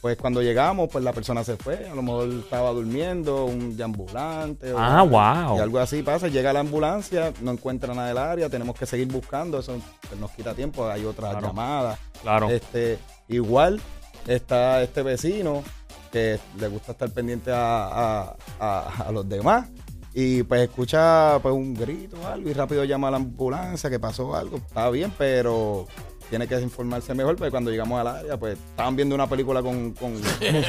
Pues 0.00 0.16
cuando 0.16 0.40
llegamos, 0.40 0.88
pues 0.90 1.04
la 1.04 1.12
persona 1.12 1.44
se 1.44 1.56
fue, 1.58 1.86
a 1.90 1.94
lo 1.94 2.00
mejor 2.00 2.28
estaba 2.30 2.70
durmiendo, 2.70 3.44
un 3.44 3.76
ambulante. 3.82 4.72
o- 4.72 4.78
Ah, 4.78 5.02
wow. 5.02 5.58
Y 5.58 5.60
algo 5.60 5.78
así 5.78 6.02
pasa, 6.02 6.28
llega 6.28 6.52
la 6.54 6.60
ambulancia, 6.60 7.32
no 7.42 7.50
encuentra 7.50 7.92
nada 7.92 8.08
del 8.08 8.16
área, 8.18 8.48
tenemos 8.48 8.76
que 8.78 8.86
seguir 8.86 9.08
buscando, 9.08 9.58
eso 9.58 9.76
pues, 10.08 10.18
nos 10.18 10.30
quita 10.30 10.54
tiempo, 10.54 10.88
hay 10.88 11.04
otras 11.04 11.32
Claro. 11.32 11.46
llamadas. 11.48 11.98
Claro. 12.22 12.48
Este, 12.48 12.98
igual 13.28 13.80
está 14.26 14.82
este 14.82 15.02
vecino 15.02 15.62
que 16.10 16.38
le 16.58 16.68
gusta 16.68 16.92
estar 16.92 17.10
pendiente 17.10 17.52
a, 17.52 17.86
a- 18.28 18.36
a- 18.58 19.04
a 19.08 19.12
los 19.12 19.28
demás 19.28 19.68
y 20.14 20.42
pues 20.44 20.62
escucha 20.62 21.38
pues 21.42 21.54
un 21.54 21.72
grito 21.74 22.16
o 22.20 22.26
algo 22.26 22.48
y 22.48 22.52
rápido 22.52 22.82
llama 22.84 23.08
a 23.08 23.10
la 23.12 23.16
ambulancia 23.18 23.88
que 23.90 24.00
pasó 24.00 24.34
algo. 24.34 24.56
Está 24.56 24.88
bien, 24.90 25.12
pero 25.16 25.86
tiene 26.30 26.46
que 26.46 26.58
informarse 26.60 27.12
mejor 27.12 27.36
porque 27.36 27.50
cuando 27.50 27.70
llegamos 27.70 28.00
al 28.00 28.06
área 28.06 28.36
pues 28.38 28.56
estaban 28.56 28.96
viendo 28.96 29.14
una 29.14 29.26
película 29.28 29.60
con, 29.62 29.92
con 29.92 30.14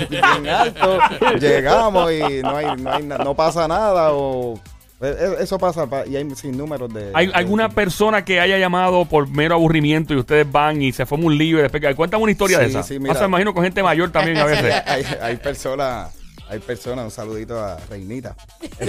bien 0.09 0.47
alto, 0.49 0.97
llegamos 1.39 2.11
y 2.11 2.41
no 2.41 2.57
hay, 2.57 2.75
no 2.81 2.91
hay 2.91 3.03
no 3.03 3.35
pasa 3.35 3.67
nada 3.67 4.09
o 4.11 4.59
pues, 4.99 5.15
e- 5.19 5.43
eso 5.43 5.57
pasa 5.57 5.87
pa- 5.87 6.05
y 6.05 6.15
hay 6.15 6.29
sin 6.35 6.57
números 6.57 6.93
de 6.93 7.11
¿Hay 7.13 7.27
de- 7.27 7.33
alguna 7.33 7.69
persona 7.69 8.25
que 8.25 8.39
haya 8.39 8.57
llamado 8.57 9.05
por 9.05 9.29
mero 9.29 9.55
aburrimiento 9.55 10.13
y 10.13 10.17
ustedes 10.17 10.51
van 10.51 10.81
y 10.81 10.91
se 10.91 11.05
forma 11.05 11.25
un 11.27 11.37
lío 11.37 11.59
y 11.59 11.61
después 11.61 11.83
cuéntame 11.95 12.23
una 12.23 12.31
historia 12.31 12.59
de 12.59 12.65
esa? 12.65 12.83
sí, 12.83 12.99
mira. 12.99 13.23
Imagino 13.25 13.53
con 13.53 13.63
gente 13.63 13.81
mayor 13.83 14.11
también 14.11 14.37
a 14.37 14.45
veces. 14.45 14.73
hay, 14.85 15.03
hay 15.21 15.37
personas, 15.37 16.13
hay 16.51 16.59
personas, 16.59 17.05
un 17.05 17.11
saludito 17.11 17.57
a 17.57 17.77
Reinita. 17.89 18.35
ya 18.79 18.85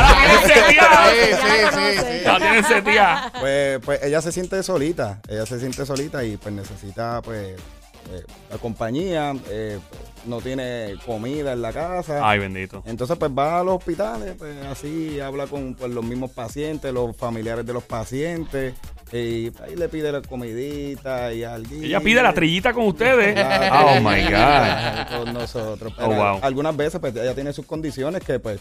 la 0.00 0.16
tienen 0.16 0.40
seteada. 0.46 1.10
Sí, 1.10 1.16
sí, 1.42 1.98
sí. 1.98 2.20
Ya 2.24 2.32
la 2.32 2.38
tienen 2.38 2.64
seteada. 2.64 3.32
Pues, 3.38 3.80
pues 3.84 4.02
ella 4.02 4.22
se 4.22 4.32
siente 4.32 4.62
solita, 4.62 5.20
ella 5.28 5.44
se 5.44 5.60
siente 5.60 5.84
solita 5.84 6.24
y 6.24 6.38
pues 6.38 6.54
necesita 6.54 7.20
pues 7.20 7.54
eh, 8.12 8.24
la 8.50 8.56
compañía, 8.56 9.34
eh, 9.50 9.78
no 10.24 10.40
tiene 10.40 10.94
comida 11.04 11.52
en 11.52 11.60
la 11.60 11.72
casa. 11.74 12.26
Ay, 12.26 12.38
bendito. 12.38 12.82
Entonces 12.86 13.18
pues 13.18 13.30
va 13.30 13.60
a 13.60 13.62
los 13.62 13.74
hospitales, 13.74 14.36
pues 14.38 14.56
así 14.64 15.20
habla 15.20 15.48
con 15.48 15.74
pues, 15.74 15.90
los 15.90 16.02
mismos 16.02 16.30
pacientes, 16.30 16.94
los 16.94 17.14
familiares 17.14 17.66
de 17.66 17.74
los 17.74 17.84
pacientes 17.84 18.72
y 19.12 19.50
ahí 19.62 19.76
le 19.76 19.88
pide 19.88 20.12
la 20.12 20.22
comidita 20.22 21.32
y 21.32 21.42
algo. 21.42 21.74
Ella 21.82 22.00
pide 22.00 22.22
la 22.22 22.32
trillita 22.32 22.72
con 22.72 22.86
ustedes. 22.86 23.36
Oh 23.72 24.00
my 24.00 24.22
God. 24.22 25.18
Con 25.18 25.34
nosotros. 25.34 25.92
Oh, 25.98 26.06
wow. 26.06 26.38
Algunas 26.42 26.76
veces 26.76 27.00
pues 27.00 27.14
ella 27.16 27.34
tiene 27.34 27.52
sus 27.52 27.66
condiciones 27.66 28.22
que 28.22 28.38
pues, 28.38 28.60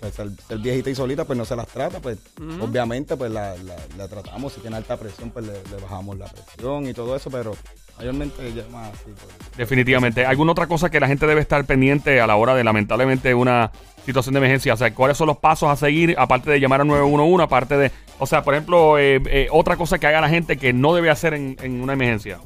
pues 0.00 0.18
el, 0.18 0.36
el 0.48 0.58
viejita 0.58 0.90
y 0.90 0.94
solita 0.94 1.24
pues 1.24 1.36
no 1.38 1.44
se 1.44 1.56
las 1.56 1.66
trata, 1.66 2.00
pues 2.00 2.18
obviamente 2.60 3.16
pues 3.16 3.30
la, 3.30 3.54
la- 3.56 3.76
la 3.96 4.08
tratamos, 4.08 4.52
si 4.52 4.60
tiene 4.60 4.76
alta 4.76 4.96
presión 4.96 5.30
pues 5.30 5.46
le, 5.46 5.52
le 5.52 5.82
bajamos 5.82 6.16
la 6.18 6.26
presión 6.26 6.86
y 6.86 6.94
todo 6.94 7.16
eso, 7.16 7.30
pero 7.30 7.54
mayormente 7.98 8.52
llama 8.52 8.88
así. 8.88 9.04
pues. 9.06 9.56
Definitivamente. 9.56 10.24
¿Alguna 10.24 10.52
otra 10.52 10.66
cosa 10.66 10.88
que 10.90 11.00
la 11.00 11.08
gente 11.08 11.26
debe 11.26 11.40
estar 11.40 11.64
pendiente 11.64 12.20
a 12.20 12.26
la 12.26 12.36
hora 12.36 12.54
de 12.54 12.62
lamentablemente 12.64 13.34
una 13.34 13.72
situación 14.06 14.34
de 14.34 14.38
emergencia? 14.38 14.74
O 14.74 14.76
sea, 14.76 14.94
¿cuáles 14.94 15.16
son 15.16 15.26
los 15.26 15.38
pasos 15.38 15.68
a 15.68 15.76
seguir 15.76 16.14
aparte 16.16 16.50
de 16.50 16.60
llamar 16.60 16.80
a 16.82 16.84
911? 16.84 17.42
Aparte 17.44 17.76
de, 17.76 17.90
o 18.20 18.26
sea, 18.26 18.42
por 18.44 18.54
ejemplo, 18.54 18.98
eh, 18.98 19.20
eh, 19.26 19.48
otra 19.50 19.76
cosa 19.76 19.98
que 19.98 20.06
haga 20.06 20.20
la 20.20 20.28
gente 20.28 20.56
que 20.58 20.72
no 20.72 20.94
debe 20.94 21.10
hacer 21.10 21.34
en, 21.34 21.56
en 21.60 21.80
una 21.80 21.94
emergencia. 21.94 22.38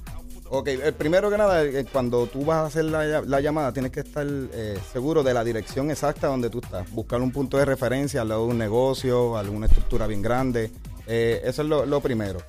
Ok, 0.54 0.68
el 0.68 0.92
primero 0.92 1.30
que 1.30 1.38
nada, 1.38 1.64
eh, 1.64 1.86
cuando 1.90 2.26
tú 2.26 2.44
vas 2.44 2.58
a 2.58 2.66
hacer 2.66 2.84
la, 2.84 3.04
ll- 3.06 3.24
la 3.24 3.40
llamada, 3.40 3.72
tienes 3.72 3.90
que 3.90 4.00
estar 4.00 4.26
eh, 4.28 4.78
seguro 4.92 5.22
de 5.22 5.32
la 5.32 5.42
dirección 5.44 5.90
exacta 5.90 6.26
donde 6.26 6.50
tú 6.50 6.60
estás. 6.62 6.90
Buscar 6.90 7.22
un 7.22 7.32
punto 7.32 7.56
de 7.56 7.64
referencia 7.64 8.20
al 8.20 8.28
lado 8.28 8.44
de 8.44 8.52
un 8.52 8.58
negocio, 8.58 9.38
alguna 9.38 9.64
estructura 9.64 10.06
bien 10.06 10.20
grande. 10.20 10.70
Eh, 11.06 11.40
eso 11.44 11.62
es 11.62 11.68
lo, 11.68 12.00
primero. 12.02 12.40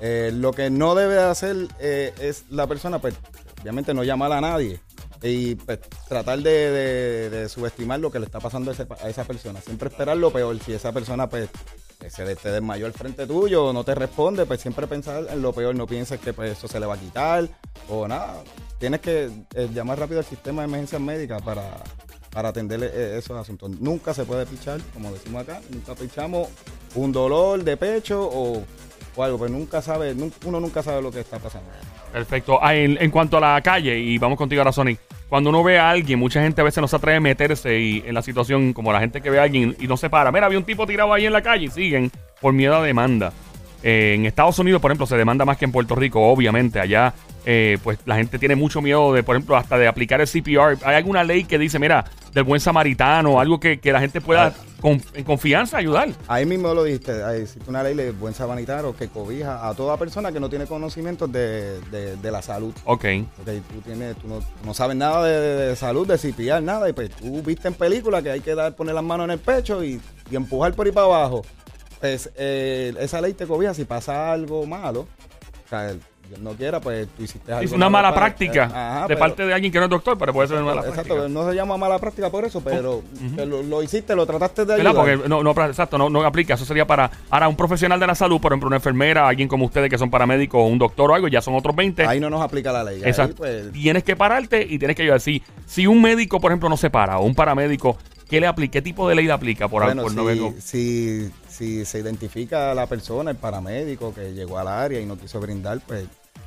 Eh, 0.00 0.32
lo 0.34 0.50
que 0.52 0.70
no 0.70 0.96
debe 0.96 1.18
hacer 1.20 1.68
eh, 1.78 2.12
es 2.20 2.46
la 2.50 2.66
persona, 2.66 2.98
pues, 3.00 3.14
obviamente 3.60 3.94
no 3.94 4.02
llamar 4.02 4.32
a 4.32 4.40
nadie 4.40 4.80
y 5.22 5.54
pues, 5.54 5.78
tratar 6.08 6.40
de, 6.40 6.50
de- 6.50 7.30
de 7.30 7.48
subestimar 7.48 8.00
lo 8.00 8.10
que 8.10 8.18
le 8.18 8.26
está 8.26 8.40
pasando 8.40 8.72
a, 8.72 8.74
ese 8.74 8.88
a 9.04 9.08
esa 9.08 9.22
persona. 9.22 9.60
Siempre 9.60 9.88
esperar 9.88 10.16
lo 10.16 10.32
peor. 10.32 10.58
Si 10.58 10.72
esa 10.72 10.90
persona, 10.90 11.28
pues, 11.28 11.48
se 12.10 12.24
le- 12.24 12.36
te 12.36 12.50
desmayó 12.50 12.86
al 12.86 12.92
frente 12.92 13.26
tuyo 13.26 13.72
no 13.72 13.84
te 13.84 13.94
responde, 13.94 14.46
pues 14.46 14.60
siempre 14.60 14.86
pensar 14.86 15.26
en 15.30 15.42
lo 15.42 15.52
peor. 15.52 15.74
No 15.74 15.86
pienses 15.86 16.20
que 16.20 16.32
pues, 16.32 16.52
eso 16.58 16.68
se 16.68 16.78
le 16.80 16.86
va 16.86 16.94
a 16.94 16.98
quitar 16.98 17.48
o 17.88 18.06
nada. 18.08 18.42
Tienes 18.78 19.00
que 19.00 19.30
eh, 19.54 19.68
llamar 19.72 19.98
rápido 19.98 20.20
al 20.20 20.26
sistema 20.26 20.62
de 20.62 20.68
emergencias 20.68 21.00
médicas 21.00 21.40
para, 21.42 21.62
para 22.30 22.48
atender 22.48 22.82
eh, 22.82 23.18
esos 23.18 23.36
asuntos. 23.38 23.70
Nunca 23.80 24.12
se 24.14 24.24
puede 24.24 24.44
pichar, 24.46 24.80
como 24.92 25.12
decimos 25.12 25.42
acá, 25.42 25.60
nunca 25.70 25.94
pichamos 25.94 26.48
un 26.94 27.12
dolor 27.12 27.62
de 27.62 27.76
pecho 27.76 28.20
o, 28.28 28.64
o 29.16 29.22
algo, 29.22 29.38
pues 29.38 29.50
nunca 29.50 29.80
sabe, 29.82 30.14
uno 30.44 30.60
nunca 30.60 30.82
sabe 30.82 31.00
lo 31.02 31.10
que 31.10 31.20
está 31.20 31.38
pasando. 31.38 31.68
Perfecto. 32.12 32.58
Ah, 32.60 32.74
en, 32.74 32.98
en 33.00 33.10
cuanto 33.10 33.36
a 33.38 33.40
la 33.40 33.60
calle, 33.62 33.98
y 33.98 34.18
vamos 34.18 34.36
contigo 34.36 34.60
ahora, 34.60 34.72
Sony. 34.72 34.96
Cuando 35.32 35.48
uno 35.48 35.64
ve 35.64 35.78
a 35.78 35.88
alguien, 35.88 36.18
mucha 36.18 36.42
gente 36.42 36.60
a 36.60 36.64
veces 36.64 36.82
no 36.82 36.86
se 36.86 36.96
atreve 36.96 37.16
a 37.16 37.20
meterse 37.20 37.80
y, 37.80 38.04
en 38.04 38.12
la 38.12 38.20
situación, 38.20 38.74
como 38.74 38.92
la 38.92 39.00
gente 39.00 39.22
que 39.22 39.30
ve 39.30 39.40
a 39.40 39.44
alguien 39.44 39.74
y 39.80 39.86
no 39.86 39.96
se 39.96 40.10
para. 40.10 40.30
Mira, 40.30 40.44
había 40.44 40.58
un 40.58 40.64
tipo 40.64 40.86
tirado 40.86 41.10
ahí 41.10 41.24
en 41.24 41.32
la 41.32 41.40
calle 41.40 41.64
y 41.64 41.68
siguen 41.70 42.12
por 42.38 42.52
miedo 42.52 42.76
a 42.76 42.82
demanda. 42.82 43.32
Eh, 43.82 44.12
en 44.14 44.26
Estados 44.26 44.58
Unidos, 44.58 44.82
por 44.82 44.90
ejemplo, 44.90 45.06
se 45.06 45.16
demanda 45.16 45.46
más 45.46 45.56
que 45.56 45.64
en 45.64 45.72
Puerto 45.72 45.94
Rico, 45.94 46.20
obviamente. 46.20 46.80
Allá, 46.80 47.14
eh, 47.46 47.78
pues 47.82 47.98
la 48.04 48.16
gente 48.16 48.38
tiene 48.38 48.56
mucho 48.56 48.82
miedo 48.82 49.14
de, 49.14 49.22
por 49.22 49.34
ejemplo, 49.34 49.56
hasta 49.56 49.78
de 49.78 49.88
aplicar 49.88 50.20
el 50.20 50.28
CPR. 50.28 50.76
¿Hay 50.84 50.96
alguna 50.96 51.24
ley 51.24 51.44
que 51.44 51.58
dice, 51.58 51.78
mira, 51.78 52.04
del 52.32 52.44
buen 52.44 52.60
samaritano, 52.60 53.38
algo 53.40 53.60
que, 53.60 53.78
que 53.80 53.92
la 53.92 54.00
gente 54.00 54.20
pueda 54.20 54.54
con- 54.80 55.00
en 55.14 55.24
confianza 55.24 55.76
ayudar? 55.76 56.08
Ahí 56.28 56.46
mismo 56.46 56.72
lo 56.74 56.82
dijiste, 56.84 57.22
ahí 57.22 57.42
existe 57.42 57.68
una 57.68 57.82
ley 57.82 57.94
de 57.94 58.10
buen 58.12 58.34
sabanitaro 58.34 58.96
que 58.96 59.08
cobija 59.08 59.68
a 59.68 59.74
toda 59.74 59.96
persona 59.96 60.32
que 60.32 60.40
no 60.40 60.48
tiene 60.48 60.66
conocimientos 60.66 61.30
de, 61.30 61.80
de- 61.90 62.16
de 62.16 62.30
la 62.30 62.42
salud. 62.42 62.72
Ok. 62.84 63.04
Porque 63.36 63.60
tú, 63.72 63.80
tienes, 63.84 64.16
tú 64.16 64.28
no, 64.28 64.40
no 64.64 64.74
sabes 64.74 64.96
nada 64.96 65.24
de, 65.24 65.76
salud, 65.76 66.06
de 66.06 66.16
CPR, 66.18 66.62
nada, 66.62 66.88
y 66.88 66.92
pues 66.92 67.10
tú 67.10 67.42
viste 67.42 67.68
en 67.68 67.74
película 67.74 68.22
que 68.22 68.30
hay 68.30 68.40
que 68.40 68.54
dar, 68.54 68.74
poner 68.74 68.94
las 68.94 69.04
manos 69.04 69.24
en 69.24 69.32
el 69.32 69.38
pecho 69.38 69.84
y, 69.84 70.00
y 70.30 70.36
empujar 70.36 70.72
por 70.74 70.86
ahí 70.86 70.92
para 70.92 71.06
abajo. 71.06 71.42
Pues 72.00 72.30
eh, 72.36 72.92
esa 72.98 73.20
ley 73.20 73.32
te 73.34 73.46
cobija 73.46 73.74
si 73.74 73.84
pasa 73.84 74.32
algo 74.32 74.66
malo. 74.66 75.06
O 75.64 75.68
sea, 75.68 75.94
no 76.40 76.52
quiera, 76.52 76.80
pues 76.80 77.08
tú 77.16 77.22
hiciste 77.24 77.52
algo 77.52 77.64
Es 77.64 77.72
una 77.72 77.88
mala 77.90 78.14
práctica 78.14 78.64
ajá, 78.64 79.00
de 79.02 79.08
pero- 79.08 79.20
parte 79.20 79.46
de 79.46 79.54
alguien 79.54 79.72
que 79.72 79.78
no 79.78 79.84
es 79.84 79.90
doctor, 79.90 80.16
pero 80.18 80.32
puede 80.32 80.48
ser 80.48 80.56
una 80.58 80.66
mala 80.66 80.80
Exacto, 80.88 81.14
práctica. 81.14 81.28
no 81.28 81.48
se 81.48 81.54
llama 81.56 81.76
mala 81.76 81.98
práctica 81.98 82.30
por 82.30 82.44
eso, 82.44 82.60
pero 82.62 83.02
que 83.36 83.46
lo, 83.46 83.62
lo 83.62 83.82
hiciste, 83.82 84.14
lo 84.14 84.26
trataste 84.26 84.64
de 84.64 84.74
ayudar. 84.74 84.94
Porque 84.94 85.28
no, 85.28 85.42
no, 85.42 85.50
exacto, 85.66 85.98
no, 85.98 86.08
no 86.10 86.22
aplica. 86.24 86.54
Eso 86.54 86.64
sería 86.64 86.86
para 86.86 87.10
ahora 87.30 87.48
un 87.48 87.56
profesional 87.56 87.98
de 88.00 88.06
la 88.06 88.14
salud, 88.14 88.40
por 88.40 88.52
ejemplo, 88.52 88.66
una 88.68 88.76
enfermera, 88.76 89.28
alguien 89.28 89.48
como 89.48 89.64
ustedes 89.66 89.90
que 89.90 89.98
son 89.98 90.10
paramédicos 90.10 90.60
o 90.60 90.64
un 90.66 90.78
doctor 90.78 91.10
o 91.10 91.14
algo, 91.14 91.28
ya 91.28 91.42
son 91.42 91.54
otros 91.54 91.74
20. 91.76 92.06
Ahí 92.06 92.20
no 92.20 92.30
nos 92.30 92.42
aplica 92.42 92.72
la 92.72 92.84
ley. 92.84 93.02
Exacto. 93.04 93.36
pues, 93.36 93.72
Tienes 93.72 94.04
que 94.04 94.16
pararte 94.16 94.66
y 94.68 94.78
tienes 94.78 94.96
que 94.96 95.02
ayudar. 95.02 95.20
Si, 95.20 95.42
si 95.66 95.86
un 95.86 96.00
médico, 96.02 96.40
por 96.40 96.50
ejemplo, 96.50 96.68
no 96.68 96.76
se 96.76 96.90
para 96.90 97.18
o 97.18 97.24
un 97.24 97.34
paramédico, 97.34 97.96
¿qué 98.28 98.40
le 98.40 98.46
aplica? 98.46 98.72
¿Qué 98.72 98.82
tipo 98.82 99.08
de 99.08 99.14
ley 99.14 99.26
le 99.26 99.32
aplica 99.32 99.68
por, 99.68 99.82
Bueno, 99.84 100.02
por 100.02 100.10
si, 100.12 100.16
no 100.16 100.54
si, 100.60 101.30
si 101.48 101.84
se 101.84 101.98
identifica 101.98 102.70
a 102.70 102.74
la 102.74 102.86
persona, 102.86 103.30
el 103.30 103.36
paramédico 103.36 104.14
que 104.14 104.32
llegó 104.32 104.58
al 104.58 104.68
área 104.68 105.00
y 105.00 105.06
no 105.06 105.16
quiso 105.18 105.40
brindar, 105.40 105.80
pues 105.86 106.06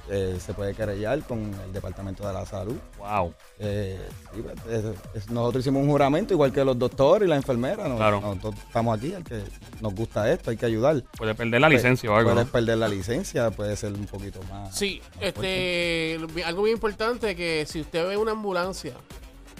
eh, 0.09 0.37
se 0.39 0.53
puede 0.53 0.73
querellar 0.73 1.19
con 1.23 1.39
el 1.65 1.73
Departamento 1.73 2.27
de 2.27 2.33
la 2.33 2.45
Salud. 2.45 2.75
Wow. 2.99 3.33
Eh, 3.59 3.99
sí, 4.33 4.41
pues, 4.41 4.55
es- 4.85 4.85
es- 5.23 5.29
nosotros 5.29 5.63
hicimos 5.63 5.81
un 5.83 5.89
juramento, 5.89 6.33
igual 6.33 6.51
que 6.53 6.63
los 6.63 6.77
doctores 6.77 7.25
y 7.27 7.29
la 7.29 7.35
enfermera. 7.35 7.87
¿no? 7.87 7.95
Claro. 7.97 8.21
Nosotros 8.21 8.55
estamos 8.67 8.97
aquí, 8.97 9.13
el 9.13 9.23
que 9.23 9.41
nos 9.81 9.93
gusta 9.95 10.31
esto, 10.31 10.51
hay 10.51 10.57
que 10.57 10.65
ayudar. 10.65 11.01
Puede 11.17 11.33
perder 11.35 11.59
la 11.61 11.69
licencia 11.69 12.09
o 12.11 12.15
algo. 12.15 12.31
Puedes 12.31 12.45
¿no? 12.47 12.51
perder 12.51 12.77
la 12.77 12.87
licencia, 12.87 13.49
puede 13.51 13.75
ser 13.75 13.93
un 13.93 14.05
poquito 14.05 14.39
más. 14.51 14.75
Sí, 14.75 15.01
este, 15.21 16.19
algo 16.45 16.63
bien 16.63 16.75
importante 16.75 17.35
que 17.35 17.65
si 17.67 17.81
usted 17.81 18.07
ve 18.07 18.17
una 18.17 18.31
ambulancia 18.31 18.93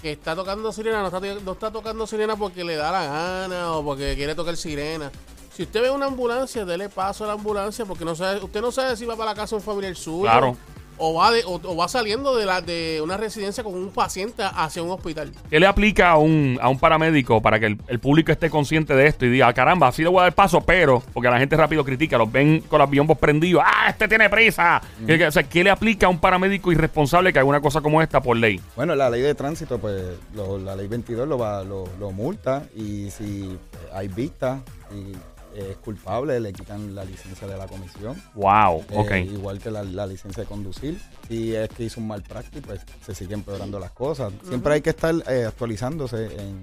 que 0.02 0.12
está 0.12 0.36
tocando 0.36 0.72
sirena, 0.72 1.00
no 1.00 1.06
está, 1.06 1.20
no 1.20 1.52
está 1.52 1.70
tocando 1.70 2.06
sirena 2.06 2.36
porque 2.36 2.62
le 2.64 2.76
da 2.76 2.92
la 2.92 3.04
gana 3.06 3.72
o 3.72 3.84
porque 3.84 4.14
quiere 4.14 4.34
tocar 4.34 4.56
sirena. 4.56 5.10
Si 5.56 5.62
usted 5.62 5.80
ve 5.82 5.90
una 5.90 6.06
ambulancia, 6.06 6.64
dele 6.66 6.88
paso 6.90 7.24
a 7.24 7.28
la 7.28 7.32
ambulancia 7.32 7.86
porque 7.86 8.04
no 8.04 8.14
sabe, 8.14 8.44
usted 8.44 8.60
no 8.60 8.70
sabe 8.70 8.94
si 8.96 9.06
va 9.06 9.16
para 9.16 9.30
la 9.30 9.34
casa 9.34 9.56
un 9.56 9.62
familiar 9.62 9.96
suyo 9.96 10.22
Claro. 10.24 10.54
o 10.98 11.14
va 11.14 11.30
de, 11.30 11.44
o, 11.44 11.54
o 11.54 11.76
va 11.76 11.88
saliendo 11.88 12.36
de 12.36 12.44
la 12.44 12.60
de 12.60 13.00
una 13.02 13.16
residencia 13.16 13.64
con 13.64 13.74
un 13.74 13.88
paciente 13.90 14.42
hacia 14.42 14.82
un 14.82 14.90
hospital. 14.90 15.32
¿Qué 15.48 15.58
le 15.58 15.66
aplica 15.66 16.10
a 16.10 16.18
un, 16.18 16.58
a 16.60 16.68
un 16.68 16.78
paramédico 16.78 17.40
para 17.40 17.58
que 17.58 17.66
el, 17.66 17.78
el 17.88 17.98
público 18.00 18.32
esté 18.32 18.50
consciente 18.50 18.94
de 18.94 19.06
esto 19.06 19.24
y 19.24 19.30
diga, 19.30 19.48
"Ah, 19.48 19.54
caramba, 19.54 19.88
así 19.88 20.02
le 20.02 20.08
voy 20.10 20.20
a 20.20 20.22
dar 20.24 20.34
paso, 20.34 20.60
pero, 20.60 21.02
porque 21.14 21.30
la 21.30 21.38
gente 21.38 21.56
rápido 21.56 21.84
critica, 21.86 22.18
los 22.18 22.30
ven 22.30 22.60
con 22.60 22.78
los 22.78 22.90
biombos 22.90 23.16
prendidos, 23.16 23.62
¡ah, 23.64 23.88
este 23.88 24.08
tiene 24.08 24.28
prisa! 24.28 24.82
¿Qué- 25.06 25.16
qué- 25.16 25.26
o 25.26 25.32
sea, 25.32 25.42
¿qué 25.42 25.64
le 25.64 25.70
aplica 25.70 26.04
a 26.06 26.10
un 26.10 26.18
paramédico 26.18 26.70
irresponsable 26.70 27.32
que 27.32 27.38
haga 27.38 27.48
una 27.48 27.60
cosa 27.62 27.80
como 27.80 28.02
esta 28.02 28.20
por 28.20 28.36
ley? 28.36 28.60
Bueno, 28.74 28.94
la 28.94 29.08
ley 29.08 29.22
de 29.22 29.34
tránsito, 29.34 29.78
pues 29.78 30.02
lo- 30.34 30.58
la 30.58 30.76
ley 30.76 30.86
22 30.86 31.26
lo, 31.26 31.38
va, 31.38 31.64
lo, 31.64 31.84
lo 31.98 32.10
multa 32.10 32.64
y 32.74 33.10
si 33.10 33.56
hay 33.94 34.08
vista 34.08 34.60
y 34.94 35.12
es 35.56 35.76
culpable, 35.78 36.38
le 36.40 36.52
quitan 36.52 36.94
la 36.94 37.04
licencia 37.04 37.46
de 37.46 37.56
la 37.56 37.66
comisión. 37.66 38.20
Wow, 38.34 38.84
Eh, 38.90 38.96
ok. 38.98 39.10
igual 39.32 39.58
que 39.58 39.70
la, 39.70 39.82
la 39.82 40.06
licencia 40.06 40.42
de 40.42 40.48
conducir. 40.48 41.00
Si 41.28 41.54
es 41.54 41.68
que 41.70 41.84
hizo 41.84 42.00
un 42.00 42.08
mal 42.08 42.22
práctico, 42.22 42.66
pues 42.66 42.80
se 43.04 43.14
siguen 43.14 43.40
empeorando 43.40 43.78
las 43.78 43.92
cosas. 43.92 44.32
Siempre 44.48 44.74
hay 44.74 44.80
que 44.82 44.90
estar 44.90 45.14
eh, 45.28 45.44
actualizándose 45.46 46.26
en, 46.26 46.60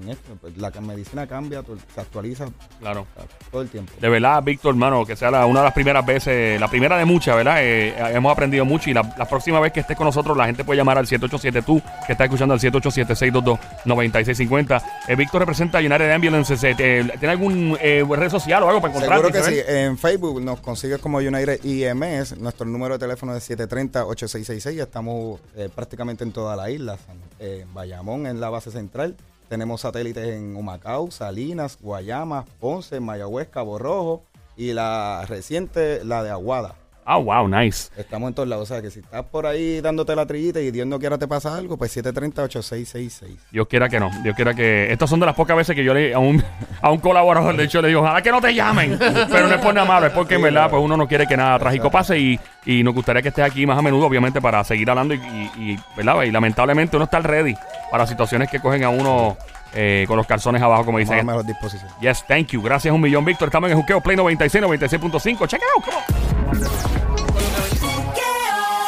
en 0.00 0.08
esto. 0.10 0.36
Pues, 0.40 0.56
la 0.58 0.70
medicina 0.80 1.26
cambia, 1.26 1.62
se 1.94 2.00
actualiza 2.00 2.46
Claro. 2.80 3.06
todo 3.50 3.62
el 3.62 3.68
tiempo. 3.68 3.92
De 4.00 4.08
verdad, 4.08 4.42
Víctor, 4.42 4.74
hermano, 4.74 5.04
que 5.04 5.16
sea 5.16 5.30
la- 5.30 5.46
una 5.46 5.60
de 5.60 5.64
las 5.64 5.74
primeras 5.74 6.04
veces, 6.06 6.60
la 6.60 6.68
primera 6.68 6.96
de 6.98 7.04
muchas, 7.04 7.36
¿verdad? 7.36 7.56
Eh, 7.60 7.94
hemos 8.14 8.32
aprendido 8.32 8.64
mucho 8.64 8.90
y 8.90 8.94
la, 8.94 9.02
la 9.16 9.24
próxima 9.26 9.60
vez 9.60 9.72
que 9.72 9.80
estés 9.80 9.96
con 9.96 10.06
nosotros, 10.06 10.36
la 10.36 10.46
gente 10.46 10.64
puede 10.64 10.78
llamar 10.78 10.98
al 10.98 11.06
787 11.06 11.62
tú, 11.66 11.80
que 12.06 12.12
está 12.12 12.24
escuchando 12.24 12.54
al 12.54 12.60
787-622-9650. 12.60 14.82
Eh, 15.08 15.16
Víctor 15.16 15.40
representa 15.40 15.78
a 15.78 15.80
United 15.80 16.10
Ambulances. 16.10 16.62
eh, 16.64 16.74
¿Tiene 16.76 17.28
algún 17.28 17.76
eh, 17.80 18.04
red 18.08 18.30
social 18.30 18.62
o 18.62 18.68
algo 18.68 18.80
para 18.80 18.94
encontrarte? 18.94 19.32
Seguro 19.32 19.50
que 19.50 19.54
sí. 19.54 19.60
En 19.66 19.98
Facebook 19.98 20.40
nos 20.42 20.60
consigues 20.60 20.98
como 20.98 21.18
United 21.18 21.64
IMS. 21.64 22.36
Nuestro 22.38 22.66
número 22.66 22.94
de 22.94 22.98
teléfono 23.00 23.34
es 23.34 23.48
730-8666. 23.50 24.80
Estamos 24.82 25.40
eh, 25.56 25.68
prácticamente 25.74 26.24
en 26.24 26.32
toda 26.32 26.56
la 26.56 26.70
isla. 26.70 26.96
Eh, 27.38 27.60
en 27.62 27.74
Bayamón, 27.74 28.26
en 28.26 28.40
la 28.40 28.50
base 28.50 28.70
central. 28.70 29.16
Tenemos 29.48 29.82
satélites 29.82 30.26
en 30.26 30.56
Humacao, 30.56 31.10
Salinas, 31.10 31.78
Guayama, 31.80 32.44
Ponce, 32.60 32.98
Mayagüez, 33.00 33.48
Cabo 33.48 33.78
Rojo. 33.78 34.24
Y 34.56 34.72
la 34.72 35.24
reciente, 35.28 36.02
la 36.04 36.22
de 36.22 36.30
Aguada. 36.30 36.74
Ah, 37.08 37.18
wow, 37.18 37.46
nice. 37.48 37.88
Estamos 37.96 38.28
en 38.28 38.34
todos 38.34 38.48
lados. 38.48 38.68
O 38.68 38.74
sea, 38.74 38.82
que 38.82 38.90
si 38.90 38.98
estás 38.98 39.22
por 39.26 39.46
ahí 39.46 39.80
dándote 39.80 40.16
la 40.16 40.26
trillita 40.26 40.60
y 40.60 40.72
Dios 40.72 40.86
no 40.88 40.98
quiera 40.98 41.16
te 41.18 41.28
pasa 41.28 41.56
algo, 41.56 41.76
pues 41.76 41.96
730-8666. 41.96 43.36
Dios 43.52 43.68
quiera 43.68 43.88
que 43.88 44.00
no. 44.00 44.10
Dios 44.22 44.34
quiera 44.34 44.54
que. 44.54 44.92
Estas 44.92 45.08
son 45.08 45.20
de 45.20 45.26
las 45.26 45.34
pocas 45.36 45.56
veces 45.56 45.76
que 45.76 45.84
yo 45.84 45.94
le 45.94 46.12
a 46.14 46.18
un, 46.18 46.42
a 46.82 46.90
un 46.90 46.98
colaborador 46.98 47.56
del 47.56 47.68
show 47.68 47.80
le 47.80 47.88
digo, 47.88 48.00
ojalá 48.00 48.20
que 48.22 48.30
no 48.32 48.40
te 48.40 48.52
llamen. 48.54 48.98
Pero 48.98 49.46
no 49.48 49.54
es 49.54 49.60
por 49.60 49.72
nada 49.74 49.86
malo, 49.86 50.06
es 50.06 50.12
porque 50.12 50.34
en 50.34 50.40
Sí, 50.40 50.44
verdad, 50.44 50.68
pues 50.68 50.82
uno 50.82 50.96
no 50.96 51.06
quiere 51.06 51.26
que 51.26 51.36
nada 51.36 51.58
trágico 51.58 51.90
pase 51.90 52.18
y, 52.18 52.40
y 52.64 52.82
nos 52.82 52.92
gustaría 52.94 53.22
que 53.22 53.28
estés 53.28 53.44
aquí 53.44 53.64
más 53.66 53.78
a 53.78 53.82
menudo, 53.82 54.06
obviamente, 54.06 54.40
para 54.40 54.62
seguir 54.64 54.90
hablando 54.90 55.14
y, 55.14 55.18
y- 55.18 55.50
y, 55.72 55.78
¿verdad? 55.96 56.22
Y 56.24 56.30
lamentablemente 56.32 56.96
uno 56.96 57.04
está 57.04 57.20
ready 57.20 57.54
para 57.90 58.06
situaciones 58.06 58.50
que 58.50 58.58
cogen 58.60 58.82
a 58.84 58.88
uno 58.88 59.36
eh, 59.74 60.04
con 60.08 60.16
los 60.16 60.26
calzones 60.26 60.60
abajo, 60.60 60.84
como 60.84 60.98
a 60.98 61.00
dicen. 61.02 61.24
mejor 61.24 61.44
disposición. 61.46 61.88
Yes, 62.00 62.24
thank 62.26 62.48
you. 62.48 62.62
Gracias 62.62 62.92
un 62.92 63.00
millón, 63.00 63.24
Víctor. 63.24 63.48
Estamos 63.48 63.70
en 63.70 63.76
el 63.76 63.80
Juqueo 63.82 64.00
Play 64.00 64.16
96, 64.16 64.64
96.5. 64.64 65.46
Check 65.46 65.60
it 65.60 65.66
out. 65.76 65.84
Come 65.84 65.96
on. 65.96 66.95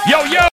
Yo, 0.09 0.25
yo. 0.25 0.38